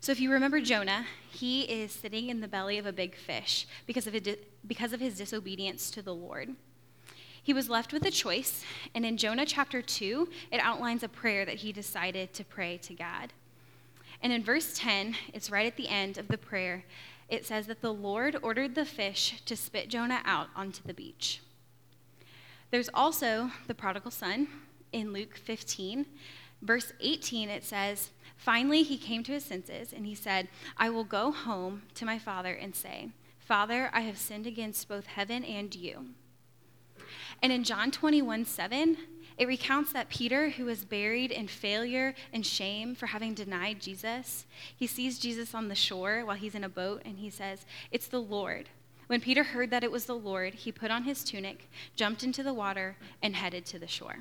So 0.00 0.10
if 0.10 0.18
you 0.18 0.32
remember 0.32 0.60
Jonah, 0.60 1.04
he 1.30 1.62
is 1.62 1.92
sitting 1.92 2.30
in 2.30 2.40
the 2.40 2.48
belly 2.48 2.78
of 2.78 2.86
a 2.86 2.92
big 2.92 3.14
fish 3.14 3.66
because 3.86 4.06
of, 4.06 4.16
because 4.66 4.92
of 4.94 5.00
his 5.00 5.18
disobedience 5.18 5.90
to 5.90 6.02
the 6.02 6.14
Lord. 6.14 6.56
He 7.42 7.52
was 7.52 7.70
left 7.70 7.92
with 7.92 8.04
a 8.04 8.10
choice, 8.10 8.64
and 8.94 9.04
in 9.04 9.16
Jonah 9.16 9.46
chapter 9.46 9.80
2, 9.82 10.28
it 10.52 10.60
outlines 10.60 11.02
a 11.02 11.08
prayer 11.08 11.44
that 11.44 11.56
he 11.56 11.72
decided 11.72 12.32
to 12.34 12.44
pray 12.44 12.76
to 12.78 12.94
God. 12.94 13.32
And 14.22 14.32
in 14.32 14.44
verse 14.44 14.76
10, 14.76 15.16
it's 15.32 15.50
right 15.50 15.66
at 15.66 15.76
the 15.76 15.88
end 15.88 16.18
of 16.18 16.28
the 16.28 16.38
prayer, 16.38 16.84
it 17.28 17.46
says 17.46 17.66
that 17.68 17.80
the 17.80 17.92
Lord 17.92 18.36
ordered 18.42 18.74
the 18.74 18.84
fish 18.84 19.40
to 19.46 19.56
spit 19.56 19.88
Jonah 19.88 20.20
out 20.24 20.48
onto 20.54 20.82
the 20.82 20.92
beach. 20.92 21.40
There's 22.70 22.90
also 22.92 23.50
the 23.66 23.74
prodigal 23.74 24.10
son 24.10 24.48
in 24.92 25.12
Luke 25.12 25.36
15. 25.36 26.06
Verse 26.62 26.92
18, 27.00 27.48
it 27.48 27.64
says, 27.64 28.10
Finally, 28.36 28.82
he 28.82 28.96
came 28.96 29.22
to 29.24 29.32
his 29.32 29.44
senses 29.44 29.92
and 29.92 30.06
he 30.06 30.14
said, 30.14 30.48
I 30.76 30.90
will 30.90 31.04
go 31.04 31.30
home 31.32 31.82
to 31.94 32.04
my 32.04 32.18
father 32.18 32.52
and 32.52 32.74
say, 32.74 33.10
Father, 33.38 33.90
I 33.92 34.02
have 34.02 34.18
sinned 34.18 34.46
against 34.46 34.88
both 34.88 35.06
heaven 35.06 35.44
and 35.44 35.74
you. 35.74 36.06
And 37.42 37.52
in 37.52 37.64
John 37.64 37.90
21 37.90 38.44
7, 38.44 38.96
it 39.38 39.48
recounts 39.48 39.92
that 39.92 40.10
Peter, 40.10 40.50
who 40.50 40.66
was 40.66 40.84
buried 40.84 41.30
in 41.30 41.48
failure 41.48 42.14
and 42.32 42.44
shame 42.44 42.94
for 42.94 43.06
having 43.06 43.32
denied 43.32 43.80
Jesus, 43.80 44.44
he 44.76 44.86
sees 44.86 45.18
Jesus 45.18 45.54
on 45.54 45.68
the 45.68 45.74
shore 45.74 46.24
while 46.26 46.36
he's 46.36 46.54
in 46.54 46.64
a 46.64 46.68
boat 46.68 47.02
and 47.04 47.18
he 47.18 47.30
says, 47.30 47.64
It's 47.90 48.06
the 48.06 48.20
Lord. 48.20 48.68
When 49.06 49.20
Peter 49.20 49.42
heard 49.42 49.70
that 49.70 49.82
it 49.82 49.90
was 49.90 50.04
the 50.04 50.14
Lord, 50.14 50.54
he 50.54 50.70
put 50.70 50.90
on 50.90 51.04
his 51.04 51.24
tunic, 51.24 51.68
jumped 51.96 52.22
into 52.22 52.42
the 52.42 52.54
water, 52.54 52.96
and 53.22 53.34
headed 53.34 53.66
to 53.66 53.78
the 53.78 53.88
shore. 53.88 54.18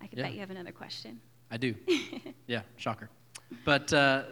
I 0.00 0.06
could 0.06 0.18
yeah. 0.18 0.24
bet 0.24 0.34
you 0.34 0.40
have 0.40 0.50
another 0.50 0.72
question. 0.72 1.20
I 1.50 1.56
do. 1.56 1.74
yeah, 2.46 2.62
shocker. 2.76 3.10
But 3.64 3.92
uh, 3.92 4.24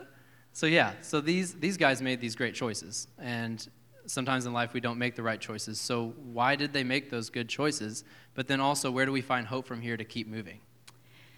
so, 0.52 0.66
yeah, 0.66 0.94
so 1.02 1.20
these, 1.20 1.54
these 1.54 1.76
guys 1.76 2.02
made 2.02 2.20
these 2.20 2.34
great 2.34 2.54
choices. 2.54 3.06
And 3.18 3.64
sometimes 4.06 4.46
in 4.46 4.52
life 4.52 4.72
we 4.72 4.80
don't 4.80 4.98
make 4.98 5.16
the 5.16 5.22
right 5.22 5.40
choices. 5.40 5.80
So, 5.80 6.14
why 6.32 6.56
did 6.56 6.72
they 6.72 6.84
make 6.84 7.10
those 7.10 7.30
good 7.30 7.48
choices? 7.48 8.04
But 8.34 8.48
then 8.48 8.60
also, 8.60 8.90
where 8.90 9.06
do 9.06 9.12
we 9.12 9.20
find 9.20 9.46
hope 9.46 9.66
from 9.66 9.80
here 9.80 9.96
to 9.96 10.04
keep 10.04 10.28
moving? 10.28 10.60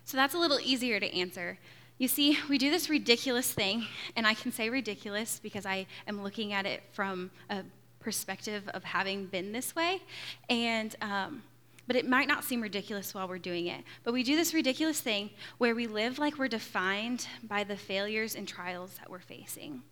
So 0.04 0.16
that's 0.16 0.34
a 0.34 0.38
little 0.38 0.60
easier 0.60 1.00
to 1.00 1.14
answer. 1.16 1.58
You 1.98 2.08
see, 2.08 2.38
we 2.48 2.58
do 2.58 2.70
this 2.70 2.90
ridiculous 2.90 3.50
thing, 3.52 3.86
and 4.16 4.26
I 4.26 4.34
can 4.34 4.52
say 4.52 4.68
ridiculous 4.68 5.40
because 5.42 5.64
I 5.64 5.86
am 6.06 6.22
looking 6.22 6.52
at 6.52 6.66
it 6.66 6.82
from 6.92 7.30
a 7.48 7.62
perspective 8.00 8.68
of 8.74 8.84
having 8.84 9.26
been 9.26 9.52
this 9.52 9.74
way. 9.74 10.02
And, 10.50 10.94
um, 11.00 11.42
but 11.86 11.96
it 11.96 12.08
might 12.08 12.28
not 12.28 12.44
seem 12.44 12.60
ridiculous 12.60 13.14
while 13.14 13.28
we're 13.28 13.38
doing 13.38 13.68
it. 13.68 13.82
But 14.02 14.12
we 14.12 14.22
do 14.22 14.36
this 14.36 14.52
ridiculous 14.52 15.00
thing 15.00 15.30
where 15.58 15.74
we 15.74 15.86
live 15.86 16.18
like 16.18 16.38
we're 16.38 16.48
defined 16.48 17.26
by 17.44 17.64
the 17.64 17.76
failures 17.76 18.34
and 18.34 18.46
trials 18.46 18.94
that 18.98 19.08
we're 19.08 19.20
facing. 19.20 19.82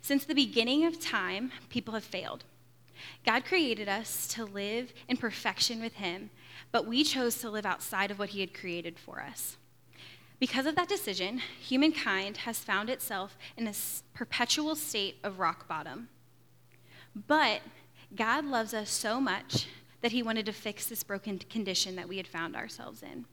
Since 0.00 0.24
the 0.24 0.34
beginning 0.34 0.84
of 0.84 1.00
time, 1.00 1.52
people 1.68 1.94
have 1.94 2.04
failed. 2.04 2.44
God 3.24 3.44
created 3.44 3.88
us 3.88 4.26
to 4.28 4.44
live 4.44 4.92
in 5.08 5.16
perfection 5.16 5.80
with 5.80 5.94
Him, 5.94 6.30
but 6.72 6.86
we 6.86 7.04
chose 7.04 7.38
to 7.38 7.50
live 7.50 7.66
outside 7.66 8.10
of 8.10 8.18
what 8.18 8.30
He 8.30 8.40
had 8.40 8.54
created 8.54 8.98
for 8.98 9.20
us. 9.20 9.56
Because 10.38 10.66
of 10.66 10.74
that 10.76 10.88
decision, 10.88 11.38
humankind 11.60 12.38
has 12.38 12.58
found 12.58 12.90
itself 12.90 13.38
in 13.56 13.66
a 13.66 13.74
perpetual 14.14 14.74
state 14.74 15.16
of 15.22 15.38
rock 15.38 15.68
bottom. 15.68 16.08
But 17.26 17.62
God 18.14 18.44
loves 18.44 18.74
us 18.74 18.90
so 18.90 19.20
much 19.20 19.66
that 20.02 20.12
He 20.12 20.22
wanted 20.22 20.46
to 20.46 20.52
fix 20.52 20.86
this 20.86 21.02
broken 21.02 21.38
condition 21.38 21.96
that 21.96 22.08
we 22.08 22.16
had 22.16 22.26
found 22.26 22.56
ourselves 22.56 23.02
in. 23.02 23.24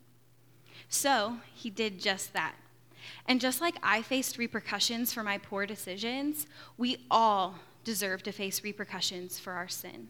So 0.87 1.37
He 1.53 1.69
did 1.69 1.99
just 1.99 2.33
that. 2.33 2.55
And 3.25 3.41
just 3.41 3.61
like 3.61 3.75
I 3.83 4.01
faced 4.01 4.37
repercussions 4.37 5.13
for 5.13 5.23
my 5.23 5.37
poor 5.37 5.65
decisions, 5.65 6.47
we 6.77 7.05
all 7.09 7.55
deserve 7.83 8.23
to 8.23 8.31
face 8.31 8.63
repercussions 8.63 9.39
for 9.39 9.53
our 9.53 9.67
sin. 9.67 10.09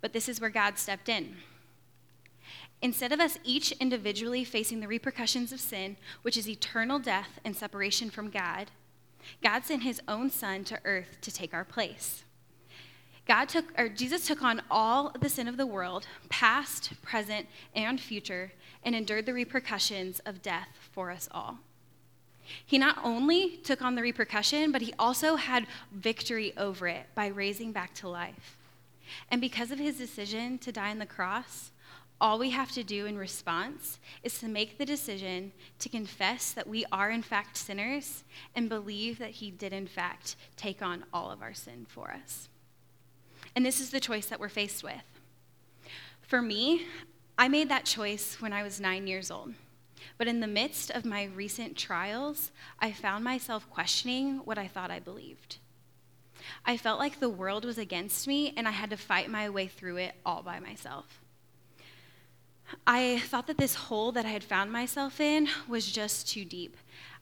But 0.00 0.12
this 0.12 0.28
is 0.28 0.40
where 0.40 0.50
God 0.50 0.78
stepped 0.78 1.08
in. 1.08 1.36
Instead 2.82 3.12
of 3.12 3.20
us 3.20 3.38
each 3.44 3.72
individually 3.72 4.44
facing 4.44 4.80
the 4.80 4.88
repercussions 4.88 5.52
of 5.52 5.60
sin, 5.60 5.96
which 6.22 6.36
is 6.36 6.48
eternal 6.48 6.98
death 6.98 7.38
and 7.44 7.54
separation 7.54 8.08
from 8.08 8.30
God, 8.30 8.70
God 9.42 9.64
sent 9.64 9.82
his 9.82 10.00
own 10.08 10.30
son 10.30 10.64
to 10.64 10.80
earth 10.84 11.18
to 11.20 11.30
take 11.30 11.52
our 11.52 11.64
place. 11.64 12.24
God 13.26 13.48
took 13.48 13.78
or 13.78 13.88
Jesus 13.88 14.26
took 14.26 14.42
on 14.42 14.62
all 14.70 15.12
the 15.20 15.28
sin 15.28 15.46
of 15.46 15.58
the 15.58 15.66
world, 15.66 16.06
past, 16.30 17.00
present, 17.02 17.46
and 17.74 18.00
future, 18.00 18.52
and 18.82 18.94
endured 18.94 19.26
the 19.26 19.34
repercussions 19.34 20.20
of 20.20 20.42
death 20.42 20.68
for 20.90 21.10
us 21.10 21.28
all. 21.30 21.58
He 22.64 22.78
not 22.78 22.98
only 23.02 23.56
took 23.58 23.82
on 23.82 23.94
the 23.94 24.02
repercussion, 24.02 24.72
but 24.72 24.82
he 24.82 24.94
also 24.98 25.36
had 25.36 25.66
victory 25.92 26.52
over 26.56 26.88
it 26.88 27.06
by 27.14 27.26
raising 27.26 27.72
back 27.72 27.94
to 27.94 28.08
life. 28.08 28.58
And 29.30 29.40
because 29.40 29.70
of 29.70 29.78
his 29.78 29.98
decision 29.98 30.58
to 30.58 30.72
die 30.72 30.90
on 30.90 30.98
the 30.98 31.06
cross, 31.06 31.70
all 32.20 32.38
we 32.38 32.50
have 32.50 32.70
to 32.72 32.84
do 32.84 33.06
in 33.06 33.16
response 33.16 33.98
is 34.22 34.38
to 34.38 34.48
make 34.48 34.76
the 34.76 34.84
decision 34.84 35.52
to 35.78 35.88
confess 35.88 36.52
that 36.52 36.68
we 36.68 36.84
are, 36.92 37.10
in 37.10 37.22
fact, 37.22 37.56
sinners 37.56 38.24
and 38.54 38.68
believe 38.68 39.18
that 39.18 39.30
he 39.30 39.50
did, 39.50 39.72
in 39.72 39.86
fact, 39.86 40.36
take 40.56 40.82
on 40.82 41.04
all 41.14 41.30
of 41.30 41.40
our 41.40 41.54
sin 41.54 41.86
for 41.88 42.10
us. 42.10 42.48
And 43.56 43.64
this 43.64 43.80
is 43.80 43.90
the 43.90 44.00
choice 44.00 44.26
that 44.26 44.38
we're 44.38 44.48
faced 44.48 44.84
with. 44.84 45.02
For 46.20 46.42
me, 46.42 46.86
I 47.38 47.48
made 47.48 47.70
that 47.70 47.86
choice 47.86 48.36
when 48.40 48.52
I 48.52 48.62
was 48.62 48.80
nine 48.80 49.06
years 49.06 49.30
old. 49.30 49.54
But 50.18 50.28
in 50.28 50.40
the 50.40 50.46
midst 50.46 50.90
of 50.90 51.04
my 51.04 51.24
recent 51.24 51.76
trials, 51.76 52.50
I 52.78 52.92
found 52.92 53.24
myself 53.24 53.68
questioning 53.70 54.38
what 54.44 54.58
I 54.58 54.68
thought 54.68 54.90
I 54.90 55.00
believed. 55.00 55.58
I 56.64 56.76
felt 56.76 56.98
like 56.98 57.20
the 57.20 57.28
world 57.28 57.64
was 57.64 57.78
against 57.78 58.26
me 58.26 58.52
and 58.56 58.66
I 58.66 58.72
had 58.72 58.90
to 58.90 58.96
fight 58.96 59.30
my 59.30 59.48
way 59.48 59.66
through 59.66 59.96
it 59.96 60.14
all 60.24 60.42
by 60.42 60.60
myself. 60.60 61.20
I 62.86 63.18
thought 63.26 63.46
that 63.48 63.58
this 63.58 63.74
hole 63.74 64.12
that 64.12 64.24
I 64.24 64.30
had 64.30 64.44
found 64.44 64.70
myself 64.72 65.20
in 65.20 65.48
was 65.68 65.90
just 65.90 66.28
too 66.28 66.44
deep. 66.44 66.76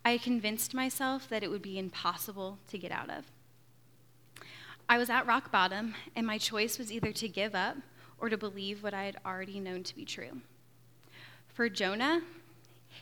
I 0.04 0.18
convinced 0.18 0.74
myself 0.74 1.28
that 1.28 1.42
it 1.42 1.50
would 1.50 1.62
be 1.62 1.78
impossible 1.78 2.58
to 2.70 2.78
get 2.78 2.92
out 2.92 3.10
of. 3.10 3.24
I 4.88 4.98
was 4.98 5.10
at 5.10 5.26
rock 5.26 5.50
bottom, 5.50 5.94
and 6.16 6.26
my 6.26 6.38
choice 6.38 6.78
was 6.78 6.90
either 6.90 7.12
to 7.12 7.28
give 7.28 7.54
up 7.54 7.76
or 8.18 8.28
to 8.28 8.38
believe 8.38 8.82
what 8.82 8.94
I 8.94 9.04
had 9.04 9.18
already 9.24 9.60
known 9.60 9.82
to 9.84 9.94
be 9.94 10.04
true. 10.04 10.40
For 11.48 11.68
Jonah, 11.68 12.22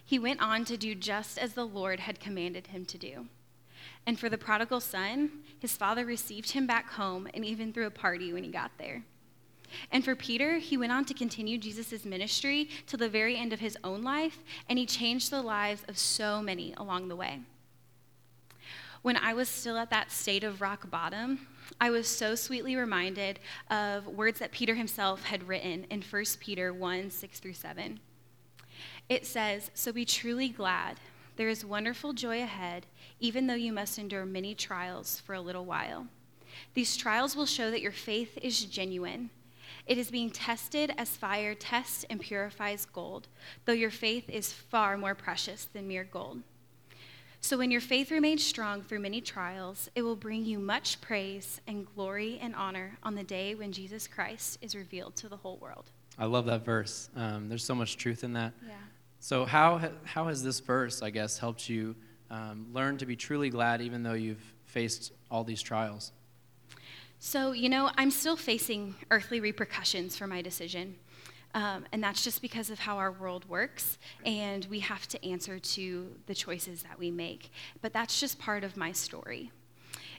he 0.05 0.19
went 0.19 0.41
on 0.41 0.65
to 0.67 0.77
do 0.77 0.95
just 0.95 1.39
as 1.39 1.55
the 1.55 1.67
Lord 1.67 2.01
had 2.01 2.21
commanded 2.21 2.69
him 2.69 2.85
to 2.87 2.99
do. 2.99 3.27
And 4.07 4.19
for 4.19 4.29
the 4.29 4.39
prodigal 4.39 4.81
son, 4.81 5.31
his 5.59 5.77
father 5.77 6.05
received 6.05 6.53
him 6.53 6.67
back 6.67 6.93
home 6.93 7.29
and 7.35 7.45
even 7.45 7.73
threw 7.73 7.87
a 7.87 7.91
party 7.91 8.33
when 8.33 8.45
he 8.45 8.51
got 8.51 8.71
there. 8.79 9.03
And 9.91 10.05
for 10.05 10.15
Peter, 10.15 10.59
he 10.59 10.77
went 10.77 10.93
on 10.93 11.05
to 11.07 11.15
continue 11.15 11.59
Jesus' 11.59 12.05
ministry 12.05 12.69
till 12.87 12.99
the 12.99 13.09
very 13.09 13.37
end 13.37 13.53
of 13.53 13.61
his 13.61 13.77
own 13.83 14.03
life, 14.03 14.39
and 14.69 14.79
he 14.79 14.87
changed 14.87 15.31
the 15.31 15.43
lives 15.43 15.85
of 15.89 15.99
so 15.99 16.41
many 16.41 16.73
along 16.77 17.09
the 17.09 17.17
way. 17.17 17.41
When 19.03 19.17
I 19.17 19.35
was 19.35 19.49
still 19.49 19.77
at 19.77 19.91
that 19.91 20.11
state 20.11 20.45
of 20.45 20.61
rock 20.61 20.91
bottom, 20.91 21.47
I 21.81 21.91
was 21.91 22.09
so 22.09 22.35
sweetly 22.35 22.77
reminded 22.77 23.39
of 23.71 24.07
words 24.07 24.39
that 24.39 24.53
Peter 24.53 24.75
himself 24.75 25.25
had 25.25 25.47
written 25.47 25.85
in 25.91 26.03
1 26.03 26.25
Peter 26.41 26.73
1 26.73 27.11
6 27.11 27.41
through 27.41 27.53
7. 27.53 28.01
It 29.09 29.27
says, 29.27 29.71
So 29.75 29.93
be 29.93 30.05
truly 30.05 30.49
glad. 30.49 30.99
There 31.37 31.49
is 31.49 31.65
wonderful 31.65 32.13
joy 32.13 32.43
ahead, 32.43 32.87
even 33.21 33.47
though 33.47 33.55
you 33.55 33.73
must 33.73 33.99
endure 33.99 34.25
many 34.25 34.55
trials 34.55 35.21
for 35.21 35.35
a 35.35 35.41
little 35.41 35.65
while. 35.65 36.07
These 36.75 36.97
trials 36.97 37.37
will 37.37 37.47
show 37.47 37.71
that 37.71 37.83
your 37.83 37.93
faith 37.93 38.39
is 38.41 38.65
genuine. 38.65 39.31
It 39.87 39.99
is 39.99 40.11
being 40.11 40.31
tested 40.31 40.93
as 40.97 41.11
fire 41.11 41.55
tests 41.55 42.05
and 42.11 42.21
purifies 42.21 42.87
gold, 42.87 43.29
though 43.65 43.73
your 43.73 43.91
faith 43.91 44.29
is 44.29 44.53
far 44.53 44.97
more 44.97 45.15
precious 45.15 45.67
than 45.73 45.87
mere 45.87 46.05
gold. 46.05 46.43
So 47.41 47.59
when 47.59 47.71
your 47.71 47.81
faith 47.81 48.11
remains 48.11 48.45
strong 48.45 48.83
through 48.83 49.01
many 49.01 49.21
trials, 49.21 49.89
it 49.95 50.03
will 50.03 50.17
bring 50.17 50.45
you 50.45 50.59
much 50.59 51.01
praise 51.01 51.61
and 51.69 51.87
glory 51.95 52.41
and 52.43 52.57
honor 52.57 52.99
on 53.05 53.15
the 53.15 53.23
day 53.23 53.55
when 53.55 53.71
Jesus 53.71 54.09
Christ 54.09 54.59
is 54.63 54.75
revealed 54.75 55.15
to 55.17 55.29
the 55.29 55.37
whole 55.37 55.59
world. 55.59 55.91
I 56.19 56.25
love 56.25 56.47
that 56.47 56.65
verse. 56.65 57.09
Um, 57.15 57.49
there's 57.49 57.65
so 57.65 57.75
much 57.75 57.99
truth 57.99 58.25
in 58.25 58.33
that. 58.33 58.55
Yeah. 58.67 58.75
So, 59.21 59.45
how, 59.45 59.91
how 60.05 60.29
has 60.29 60.43
this 60.43 60.61
verse, 60.61 61.03
I 61.03 61.11
guess, 61.11 61.39
helped 61.39 61.69
you 61.69 61.97
um, 62.31 62.67
learn 62.73 62.99
to 62.99 63.07
be 63.07 63.17
truly 63.17 63.51
glad 63.51 63.81
even 63.81 64.03
though 64.03 64.15
you've 64.15 64.55
faced 64.65 65.13
all 65.31 65.45
these 65.45 65.63
trials? 65.63 66.13
So, 67.19 67.53
you 67.53 67.69
know, 67.69 67.91
I'm 67.97 68.11
still 68.11 68.37
facing 68.37 68.95
earthly 69.11 69.41
repercussions 69.41 70.17
for 70.17 70.27
my 70.27 70.43
decision. 70.43 70.97
Um, 71.55 71.87
and 71.91 72.03
that's 72.03 72.23
just 72.23 72.43
because 72.43 72.69
of 72.69 72.79
how 72.79 72.99
our 72.99 73.11
world 73.11 73.49
works, 73.49 73.97
and 74.27 74.67
we 74.67 74.81
have 74.81 75.09
to 75.09 75.27
answer 75.27 75.59
to 75.59 76.15
the 76.27 76.35
choices 76.35 76.83
that 76.83 76.99
we 76.99 77.11
make. 77.11 77.51
But 77.81 77.95
that's 77.95 78.21
just 78.21 78.39
part 78.39 78.63
of 78.63 78.77
my 78.77 78.93
story. 78.93 79.51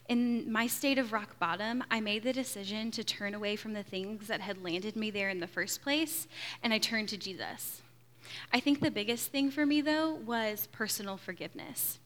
In 0.08 0.50
my 0.50 0.66
state 0.66 0.98
of 0.98 1.12
rock 1.12 1.38
bottom, 1.38 1.84
I 1.92 2.00
made 2.00 2.24
the 2.24 2.32
decision 2.32 2.90
to 2.90 3.04
turn 3.04 3.34
away 3.34 3.54
from 3.54 3.72
the 3.72 3.84
things 3.84 4.26
that 4.26 4.40
had 4.40 4.64
landed 4.64 4.96
me 4.96 5.12
there 5.12 5.28
in 5.28 5.38
the 5.38 5.46
first 5.46 5.80
place, 5.80 6.26
and 6.62 6.74
I 6.74 6.78
turned 6.78 7.08
to 7.10 7.16
Jesus. 7.16 7.82
I 8.52 8.60
think 8.60 8.80
the 8.80 8.90
biggest 8.90 9.30
thing 9.30 9.50
for 9.50 9.66
me, 9.66 9.80
though, 9.80 10.14
was 10.14 10.68
personal 10.72 11.16
forgiveness. 11.16 11.98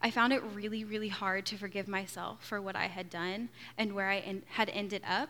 I 0.00 0.10
found 0.10 0.32
it 0.32 0.42
really, 0.54 0.84
really 0.84 1.08
hard 1.08 1.46
to 1.46 1.56
forgive 1.56 1.88
myself 1.88 2.44
for 2.44 2.60
what 2.60 2.76
I 2.76 2.86
had 2.86 3.10
done 3.10 3.48
and 3.76 3.94
where 3.94 4.08
I 4.08 4.18
en- 4.18 4.42
had 4.50 4.68
ended 4.70 5.02
up. 5.08 5.28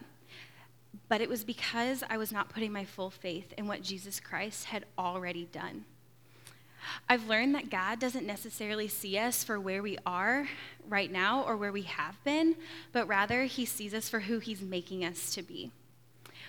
But 1.08 1.20
it 1.20 1.28
was 1.28 1.44
because 1.44 2.02
I 2.08 2.16
was 2.16 2.32
not 2.32 2.50
putting 2.50 2.72
my 2.72 2.84
full 2.84 3.10
faith 3.10 3.52
in 3.56 3.66
what 3.66 3.82
Jesus 3.82 4.20
Christ 4.20 4.66
had 4.66 4.84
already 4.98 5.46
done. 5.50 5.84
I've 7.08 7.28
learned 7.28 7.54
that 7.54 7.70
God 7.70 7.98
doesn't 7.98 8.26
necessarily 8.26 8.88
see 8.88 9.16
us 9.16 9.44
for 9.44 9.58
where 9.58 9.82
we 9.82 9.98
are 10.04 10.48
right 10.88 11.10
now 11.10 11.44
or 11.44 11.56
where 11.56 11.72
we 11.72 11.82
have 11.82 12.22
been, 12.24 12.56
but 12.92 13.06
rather 13.06 13.44
He 13.44 13.64
sees 13.64 13.94
us 13.94 14.08
for 14.08 14.20
who 14.20 14.38
He's 14.38 14.60
making 14.60 15.04
us 15.04 15.34
to 15.34 15.42
be. 15.42 15.70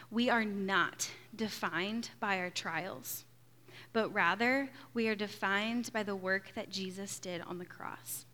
We 0.09 0.29
are 0.29 0.45
not 0.45 1.11
defined 1.35 2.09
by 2.19 2.39
our 2.39 2.49
trials 2.49 3.25
but 3.93 4.13
rather 4.13 4.69
we 4.93 5.07
are 5.07 5.15
defined 5.15 5.91
by 5.93 6.03
the 6.03 6.15
work 6.15 6.51
that 6.55 6.69
Jesus 6.69 7.19
did 7.19 7.41
on 7.41 7.59
the 7.59 7.65
cross. 7.65 8.25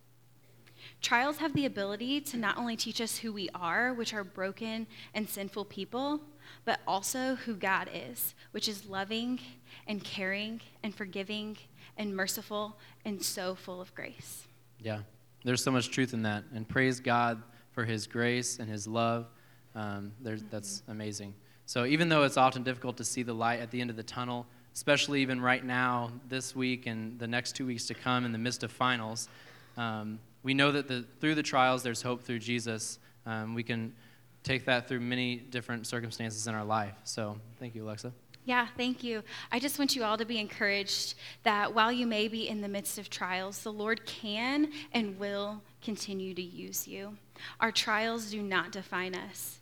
Trials 1.01 1.37
have 1.37 1.53
the 1.53 1.65
ability 1.65 2.21
to 2.21 2.37
not 2.37 2.57
only 2.57 2.75
teach 2.75 3.01
us 3.01 3.17
who 3.17 3.31
we 3.31 3.49
are, 3.53 3.93
which 3.93 4.13
are 4.13 4.23
broken 4.23 4.87
and 5.13 5.29
sinful 5.29 5.65
people, 5.65 6.21
but 6.65 6.79
also 6.87 7.35
who 7.35 7.53
God 7.55 7.89
is, 7.93 8.33
which 8.51 8.67
is 8.67 8.85
loving 8.87 9.39
and 9.87 10.03
caring 10.03 10.61
and 10.83 10.93
forgiving 10.93 11.57
and 11.97 12.15
merciful 12.15 12.77
and 13.05 13.21
so 13.21 13.55
full 13.55 13.81
of 13.81 13.93
grace. 13.93 14.47
Yeah, 14.79 14.99
there's 15.43 15.63
so 15.63 15.71
much 15.71 15.89
truth 15.89 16.13
in 16.13 16.23
that. 16.23 16.43
And 16.53 16.67
praise 16.67 16.99
God 16.99 17.41
for 17.71 17.85
his 17.85 18.07
grace 18.07 18.59
and 18.59 18.69
his 18.69 18.87
love. 18.87 19.27
Um, 19.75 20.13
mm-hmm. 20.23 20.45
That's 20.49 20.83
amazing. 20.87 21.33
So, 21.65 21.85
even 21.85 22.09
though 22.09 22.23
it's 22.23 22.37
often 22.37 22.63
difficult 22.63 22.97
to 22.97 23.03
see 23.03 23.21
the 23.21 23.33
light 23.33 23.59
at 23.59 23.69
the 23.69 23.79
end 23.79 23.91
of 23.91 23.95
the 23.95 24.03
tunnel, 24.03 24.47
especially 24.79 25.21
even 25.21 25.41
right 25.41 25.65
now, 25.65 26.09
this 26.29 26.55
week 26.55 26.87
and 26.87 27.19
the 27.19 27.27
next 27.27 27.53
two 27.53 27.65
weeks 27.65 27.85
to 27.85 27.93
come 27.93 28.23
in 28.23 28.31
the 28.31 28.37
midst 28.37 28.63
of 28.63 28.71
finals. 28.71 29.27
Um, 29.75 30.19
we 30.41 30.53
know 30.53 30.71
that 30.71 30.87
the, 30.87 31.05
through 31.19 31.35
the 31.35 31.43
trials, 31.43 31.83
there's 31.83 32.01
hope 32.01 32.23
through 32.23 32.39
Jesus. 32.39 32.97
Um, 33.25 33.55
we 33.55 33.61
can 33.61 33.93
take 34.41 34.63
that 34.67 34.87
through 34.87 35.01
many 35.01 35.35
different 35.35 35.85
circumstances 35.85 36.47
in 36.47 36.55
our 36.55 36.63
life. 36.63 36.93
So 37.03 37.35
thank 37.59 37.75
you, 37.75 37.83
Alexa. 37.83 38.13
Yeah, 38.45 38.67
thank 38.77 39.03
you. 39.03 39.21
I 39.51 39.59
just 39.59 39.79
want 39.79 39.97
you 39.97 40.05
all 40.05 40.15
to 40.15 40.23
be 40.23 40.39
encouraged 40.39 41.15
that 41.43 41.75
while 41.75 41.91
you 41.91 42.07
may 42.07 42.29
be 42.29 42.47
in 42.47 42.61
the 42.61 42.69
midst 42.69 42.97
of 42.97 43.09
trials, 43.09 43.61
the 43.61 43.73
Lord 43.73 44.05
can 44.05 44.71
and 44.93 45.19
will 45.19 45.61
continue 45.81 46.33
to 46.33 46.41
use 46.41 46.87
you. 46.87 47.17
Our 47.59 47.73
trials 47.73 48.31
do 48.31 48.41
not 48.41 48.71
define 48.71 49.13
us. 49.13 49.58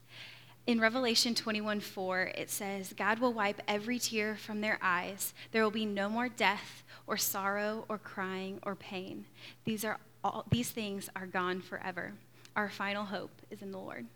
In 0.67 0.81
Revelation 0.81 1.33
21 1.33 1.79
4, 1.79 2.31
it 2.35 2.49
says, 2.49 2.91
God 2.91 3.19
will 3.19 3.31
wipe 3.31 3.61
every 3.69 3.99
tear 3.99 4.35
from 4.35 4.59
their 4.59 4.77
eyes. 4.81 5.33
There 5.53 5.63
will 5.63 5.71
be 5.71 5.85
no 5.85 6.09
more 6.09 6.27
death 6.27 6.83
or 7.07 7.15
sorrow 7.15 7.85
or 7.87 7.97
crying 7.97 8.59
or 8.63 8.75
pain. 8.75 9.25
These, 9.63 9.85
are 9.85 9.97
all, 10.25 10.45
these 10.51 10.69
things 10.69 11.09
are 11.15 11.25
gone 11.25 11.61
forever. 11.61 12.11
Our 12.57 12.67
final 12.67 13.05
hope 13.05 13.31
is 13.49 13.61
in 13.61 13.71
the 13.71 13.77
Lord. 13.77 14.07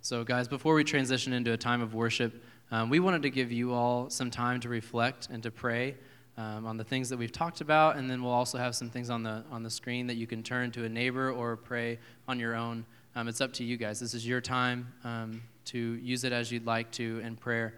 So, 0.00 0.22
guys, 0.22 0.46
before 0.46 0.74
we 0.74 0.84
transition 0.84 1.32
into 1.32 1.52
a 1.52 1.56
time 1.56 1.82
of 1.82 1.92
worship, 1.92 2.40
um, 2.70 2.88
we 2.88 3.00
wanted 3.00 3.22
to 3.22 3.30
give 3.30 3.50
you 3.50 3.72
all 3.72 4.10
some 4.10 4.30
time 4.30 4.60
to 4.60 4.68
reflect 4.68 5.26
and 5.28 5.42
to 5.42 5.50
pray 5.50 5.96
um, 6.36 6.66
on 6.66 6.76
the 6.76 6.84
things 6.84 7.08
that 7.08 7.16
we've 7.16 7.32
talked 7.32 7.60
about, 7.60 7.96
and 7.96 8.08
then 8.08 8.22
we'll 8.22 8.32
also 8.32 8.58
have 8.58 8.76
some 8.76 8.90
things 8.90 9.10
on 9.10 9.24
the 9.24 9.42
on 9.50 9.64
the 9.64 9.70
screen 9.70 10.06
that 10.06 10.14
you 10.14 10.28
can 10.28 10.44
turn 10.44 10.70
to 10.70 10.84
a 10.84 10.88
neighbor 10.88 11.32
or 11.32 11.56
pray 11.56 11.98
on 12.28 12.38
your 12.38 12.54
own. 12.54 12.86
Um, 13.14 13.28
it's 13.28 13.40
up 13.40 13.52
to 13.54 13.64
you 13.64 13.76
guys. 13.76 14.00
This 14.00 14.14
is 14.14 14.26
your 14.26 14.40
time 14.40 14.92
um, 15.04 15.42
to 15.66 15.78
use 15.78 16.24
it 16.24 16.32
as 16.32 16.50
you'd 16.50 16.66
like 16.66 16.90
to 16.92 17.20
in 17.20 17.36
prayer. 17.36 17.74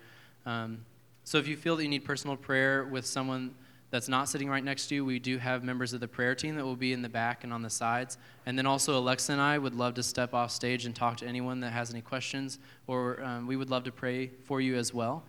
Um, 0.47 0.85
so, 1.25 1.39
if 1.39 1.49
you 1.49 1.57
feel 1.57 1.75
that 1.77 1.83
you 1.83 1.89
need 1.89 2.05
personal 2.05 2.37
prayer 2.37 2.85
with 2.85 3.05
someone 3.05 3.55
that's 3.91 4.09
not 4.09 4.29
sitting 4.29 4.49
right 4.49 4.63
next 4.63 4.89
to 4.89 4.95
you, 4.95 5.05
we 5.05 5.19
do 5.19 5.39
have 5.39 5.65
members 5.65 5.93
of 5.93 6.01
the 6.01 6.07
prayer 6.07 6.35
team 6.35 6.55
that 6.57 6.65
will 6.65 6.77
be 6.77 6.93
in 6.93 7.03
the 7.03 7.09
back 7.09 7.45
and 7.45 7.53
on 7.53 7.63
the 7.63 7.71
sides. 7.71 8.19
And 8.47 8.57
then 8.57 8.67
also, 8.67 8.97
Alexa 8.99 9.33
and 9.33 9.41
I 9.41 9.59
would 9.59 9.75
love 9.75 9.95
to 9.95 10.03
step 10.03 10.35
off 10.35 10.51
stage 10.51 10.87
and 10.87 10.95
talk 10.95 11.17
to 11.19 11.27
anyone 11.27 11.61
that 11.61 11.73
has 11.73 11.91
any 11.91 12.01
questions, 12.01 12.59
or 12.87 13.23
um, 13.25 13.47
we 13.47 13.57
would 13.57 13.71
love 13.71 13.85
to 13.85 13.93
pray 13.93 14.29
for 14.45 14.61
you 14.61 14.77
as 14.77 14.95
well. 14.95 15.25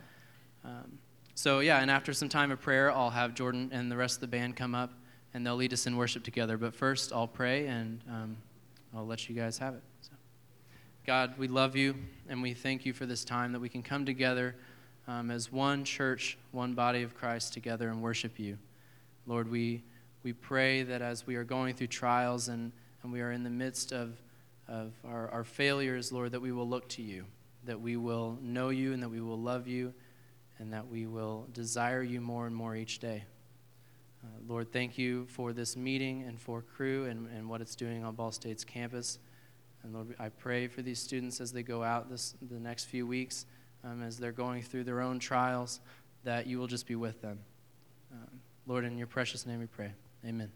Um, 0.64 1.00
so, 1.34 1.60
yeah, 1.60 1.80
and 1.80 1.90
after 1.90 2.14
some 2.14 2.30
time 2.30 2.52
of 2.52 2.62
prayer, 2.62 2.92
I'll 2.92 3.10
have 3.10 3.34
Jordan 3.34 3.70
and 3.74 3.92
the 3.92 3.98
rest 3.98 4.16
of 4.18 4.22
the 4.22 4.28
band 4.28 4.56
come 4.56 4.76
up 4.76 4.94
and 5.34 5.46
they'll 5.46 5.58
lead 5.58 5.74
us 5.74 5.86
in 5.86 5.98
worship 5.98 6.24
together. 6.24 6.58
But 6.58 6.74
first, 6.74 7.12
I'll 7.12 7.28
pray 7.28 7.68
and 7.68 8.02
um, 8.10 8.38
I'll 8.96 9.06
let 9.06 9.28
you 9.28 9.36
guys 9.36 9.58
have 9.58 9.74
it. 9.74 9.82
God, 11.06 11.36
we 11.38 11.48
love 11.48 11.76
you 11.76 11.94
and 12.30 12.42
we 12.42 12.56
thank 12.56 12.84
you 12.84 12.92
for 12.92 13.06
this 13.06 13.24
time 13.24 13.52
that 13.52 13.60
we 13.60 13.70
can 13.70 13.84
come 13.84 14.08
together 14.08 14.56
um, 15.08 15.30
as 15.30 15.52
one 15.52 15.84
church, 15.84 16.36
one 16.52 16.74
body 16.74 17.04
of 17.04 17.16
Christ 17.16 17.54
together 17.54 17.90
and 17.90 18.02
worship 18.02 18.40
you. 18.40 18.58
Lord, 19.28 19.52
we, 19.52 19.84
we 20.24 20.34
pray 20.34 20.82
that 20.82 21.04
as 21.04 21.28
we 21.28 21.36
are 21.36 21.44
going 21.44 21.76
through 21.76 21.88
trials 21.88 22.48
and, 22.48 22.72
and 23.04 23.14
we 23.14 23.22
are 23.22 23.32
in 23.32 23.44
the 23.44 23.52
midst 23.52 23.92
of, 23.92 24.18
of 24.68 24.94
our, 25.08 25.30
our 25.30 25.44
failures, 25.44 26.12
Lord, 26.12 26.32
that 26.32 26.42
we 26.42 26.52
will 26.52 26.68
look 26.68 26.90
to 26.90 27.04
you, 27.04 27.26
that 27.66 27.80
we 27.80 27.98
will 27.98 28.40
know 28.42 28.70
you 28.70 28.92
and 28.92 29.04
that 29.04 29.10
we 29.10 29.22
will 29.22 29.40
love 29.40 29.68
you, 29.68 29.94
and 30.58 30.74
that 30.74 30.88
we 30.88 31.06
will 31.06 31.46
desire 31.54 32.02
you 32.02 32.20
more 32.20 32.48
and 32.48 32.56
more 32.56 32.76
each 32.76 32.98
day. 32.98 33.26
Uh, 34.24 34.28
Lord, 34.48 34.72
thank 34.74 34.98
you 34.98 35.28
for 35.28 35.54
this 35.54 35.78
meeting 35.78 36.24
and 36.24 36.40
for 36.42 36.64
Cru 36.64 37.06
and, 37.06 37.28
and 37.28 37.48
what 37.48 37.62
it's 37.62 37.76
doing 37.76 38.04
on 38.04 38.16
Ball 38.16 38.32
State's 38.32 38.64
campus. 38.64 39.20
And 39.86 39.94
Lord, 39.94 40.16
I 40.20 40.30
pray 40.30 40.68
for 40.68 40.82
these 40.82 41.00
students 41.00 41.40
as 41.40 41.54
they 41.54 41.62
go 41.62 41.84
out 41.84 42.10
this, 42.10 42.34
the 42.42 42.60
next 42.60 42.86
few 42.86 43.06
weeks 43.06 43.46
um, 43.84 44.02
as 44.02 44.18
they're 44.18 44.32
going 44.32 44.64
through 44.64 44.84
their 44.84 45.00
own 45.00 45.20
trials, 45.20 45.80
that 46.24 46.48
you 46.48 46.58
will 46.58 46.66
just 46.66 46.88
be 46.88 46.96
with 46.96 47.22
them. 47.22 47.38
Um, 48.12 48.40
Lord, 48.66 48.84
in 48.84 48.98
your 48.98 49.06
precious 49.06 49.46
name 49.46 49.60
we 49.60 49.68
pray. 49.68 49.92
Amen. 50.26 50.52